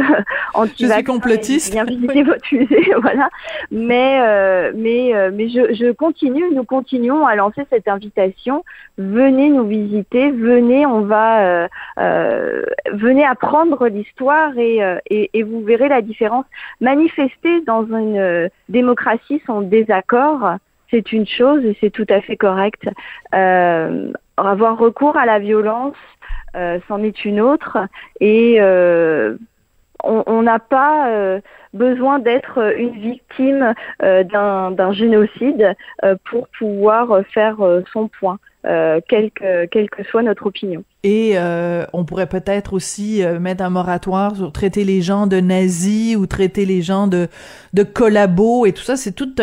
[0.53, 1.73] anti Je suis complotiste.
[1.73, 3.29] Viens visiter votre musée, voilà.
[3.69, 6.45] Mais, euh, mais, euh, mais je, je continue.
[6.53, 8.63] Nous continuons à lancer cette invitation.
[8.97, 10.31] Venez nous visiter.
[10.31, 11.67] Venez, on va,
[11.99, 14.79] euh, venez apprendre l'histoire et,
[15.09, 16.45] et, et, vous verrez la différence.
[16.79, 20.57] Manifester dans une démocratie son désaccord
[20.91, 22.83] c'est une chose et c'est tout à fait correct.
[23.33, 25.95] Euh, avoir recours à la violence,
[26.55, 27.77] euh, c'en est une autre.
[28.19, 29.37] Et euh,
[30.03, 31.39] on n'a pas
[31.73, 35.75] besoin d'être une victime d'un génocide
[36.25, 37.57] pour pouvoir faire
[37.91, 38.37] son point.
[38.67, 40.83] Euh, quelle, que, quelle que soit notre opinion.
[41.03, 45.39] Et euh, on pourrait peut-être aussi euh, mettre un moratoire sur traiter les gens de
[45.39, 47.29] nazis ou traiter les gens de,
[47.73, 48.97] de collabos et tout ça.
[48.97, 49.41] C'est toute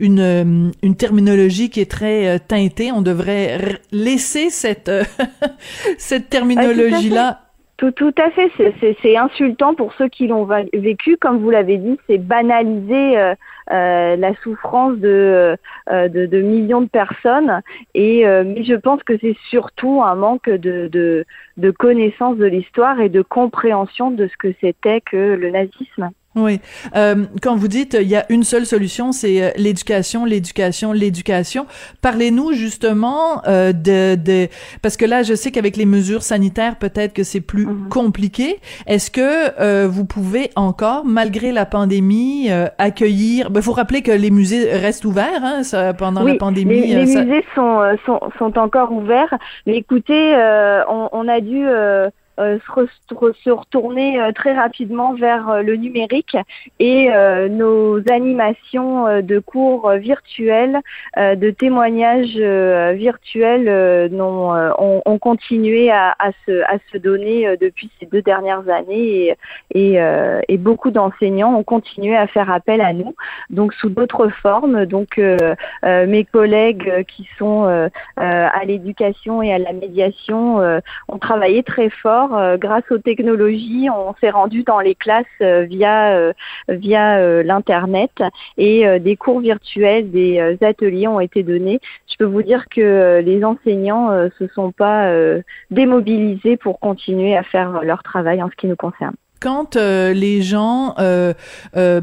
[0.00, 2.90] une, une terminologie qui est très teintée.
[2.90, 4.90] On devrait laisser cette,
[5.98, 7.43] cette terminologie-là
[7.76, 8.50] tout, tout à fait.
[9.02, 11.16] C'est insultant pour ceux qui l'ont vécu.
[11.16, 13.34] Comme vous l'avez dit, c'est banaliser euh,
[13.72, 15.56] euh, la souffrance de,
[15.90, 17.62] euh, de, millions de personnes.
[17.94, 21.24] Et mais je pense que c'est surtout un manque de
[21.78, 26.10] connaissance de l'histoire et de compréhension de ce que c'était que le nazisme.
[26.36, 26.60] Oui.
[26.96, 31.66] Euh, quand vous dites il y a une seule solution, c'est euh, l'éducation, l'éducation, l'éducation.
[32.02, 34.48] Parlez-nous justement euh, de, de
[34.82, 37.88] parce que là, je sais qu'avec les mesures sanitaires, peut-être que c'est plus mhm.
[37.88, 38.58] compliqué.
[38.86, 44.02] Est-ce que euh, vous pouvez encore, malgré la pandémie, euh, accueillir Il ben, faut rappeler
[44.02, 46.80] que les musées restent ouverts hein, ça, pendant la pandémie.
[46.80, 49.34] Les, les musées sont, sont, sont encore ouverts.
[49.66, 50.34] Mais écoutez,
[50.88, 51.64] on, on, a dû
[52.40, 52.58] euh,
[53.44, 56.36] se, retourner euh, très rapidement vers euh, le numérique
[56.80, 57.08] et
[57.48, 60.80] nos animations de cours virtuels,
[61.16, 62.36] de témoignages
[62.96, 63.68] virtuels
[64.20, 66.14] ont, ont, continué à,
[66.46, 69.36] se, donner depuis ces deux dernières années
[69.72, 73.14] et beaucoup d'enseignants ont continué à faire appel à nous,
[73.50, 74.86] donc sous d'autres formes.
[74.86, 75.20] Donc
[75.82, 80.58] mes collègues qui sont à l'éducation et à la médiation
[81.08, 85.62] ont travaillé très fort euh, grâce aux technologies, on s'est rendu dans les classes euh,
[85.62, 86.32] via euh,
[86.68, 88.10] via l'internet
[88.56, 91.80] et des cours virtuels, des ateliers ont été donnés.
[92.10, 95.10] Je peux vous dire que les enseignants se sont pas
[95.70, 99.14] démobilisés pour continuer à faire leur travail en ce qui nous concerne.
[99.44, 101.34] Quand euh, les gens euh,
[101.76, 102.00] euh,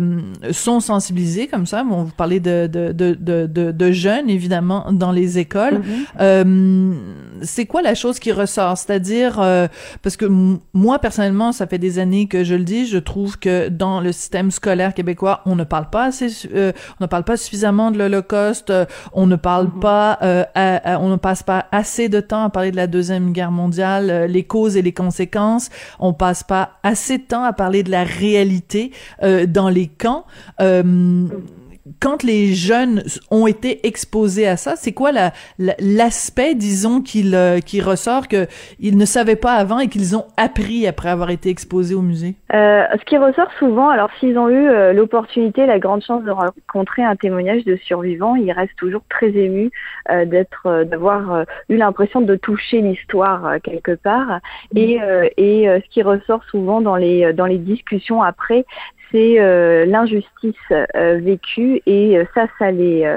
[0.52, 5.12] sont sensibilisés comme ça, bon, vous parlez de, de, de, de, de jeunes, évidemment, dans
[5.12, 5.82] les écoles,
[6.20, 6.94] mm-hmm.
[7.42, 8.78] c'est quoi la chose qui ressort?
[8.78, 9.38] C'est-à-dire,
[10.04, 10.26] parce que
[10.74, 14.12] moi, personnellement, ça fait des années que je le dis, je trouve que dans le
[14.12, 18.72] système scolaire québécois, on ne parle pas assez, on ne parle pas suffisamment de l'Holocauste,
[19.14, 19.80] on ne parle mm-hmm.
[19.80, 20.20] pas,
[21.00, 24.44] on ne passe pas assez de temps à parler de la Deuxième Guerre mondiale, les
[24.44, 25.70] causes et les conséquences,
[26.00, 28.92] on passe pas assez de à parler de la réalité
[29.24, 30.26] euh, dans les camps.
[30.60, 31.28] Euh,
[32.00, 35.12] quand les jeunes ont été exposés à ça, c'est quoi
[35.58, 37.04] l'aspect, disons,
[37.34, 41.50] euh, qui ressort qu'ils ne savaient pas avant et qu'ils ont appris après avoir été
[41.50, 42.36] exposés au musée?
[42.52, 47.16] Ce qui ressort souvent, alors s'ils ont eu l'opportunité, la grande chance de rencontrer un
[47.16, 49.72] témoignage de survivants, ils restent toujours très émus
[50.10, 54.40] d'être, d'avoir eu l'impression de toucher l'histoire quelque part.
[54.76, 55.00] Et,
[55.38, 58.66] et ce qui ressort souvent dans les dans les discussions après,
[59.12, 63.08] c'est euh, l'injustice euh, vécue et euh, ça, ça les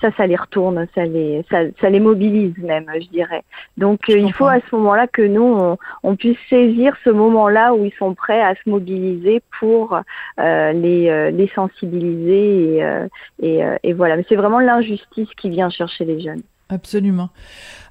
[0.00, 3.42] ça, ça les retourne, ça les, ça, ça les mobilise même, je dirais.
[3.76, 7.92] Donc, il faut à ce moment-là que nous, on, puisse saisir ce moment-là où ils
[7.98, 10.00] sont prêts à se mobiliser pour
[10.38, 13.06] les, les sensibiliser et,
[13.42, 14.16] et, et voilà.
[14.16, 16.40] Mais c'est vraiment l'injustice qui vient chercher les jeunes.
[16.70, 17.30] Absolument.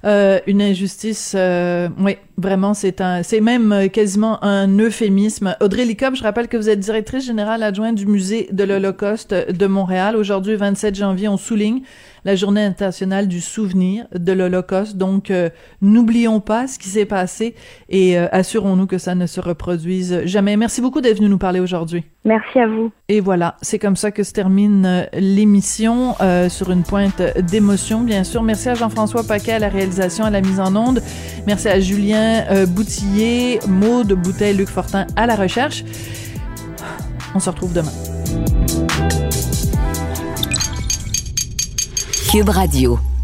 [0.06, 5.54] Euh, une injustice, euh, oui, vraiment, c'est un, c'est même euh, quasiment un euphémisme.
[5.60, 9.66] Audrey Licop, je rappelle que vous êtes directrice générale adjointe du musée de l'Holocauste de
[9.66, 10.16] Montréal.
[10.16, 11.82] Aujourd'hui, 27 janvier, on souligne
[12.24, 14.96] la journée internationale du souvenir de l'Holocauste.
[14.96, 15.50] Donc, euh,
[15.80, 17.54] n'oublions pas ce qui s'est passé
[17.88, 20.56] et euh, assurons-nous que ça ne se reproduise jamais.
[20.56, 22.04] Merci beaucoup d'être venu nous parler aujourd'hui.
[22.24, 22.90] Merci à vous.
[23.08, 26.14] Et voilà, c'est comme ça que se termine euh, l'émission
[26.48, 28.42] sur une pointe d'émotion, bien sûr.
[28.42, 31.00] Merci à Jean-François Paquet à la réalisation, à la mise en onde.
[31.46, 35.84] Merci à Julien Boutillier, Maude Bouteille, Luc Fortin à la recherche.
[37.34, 37.92] On se retrouve demain.
[42.30, 43.19] Cube Radio.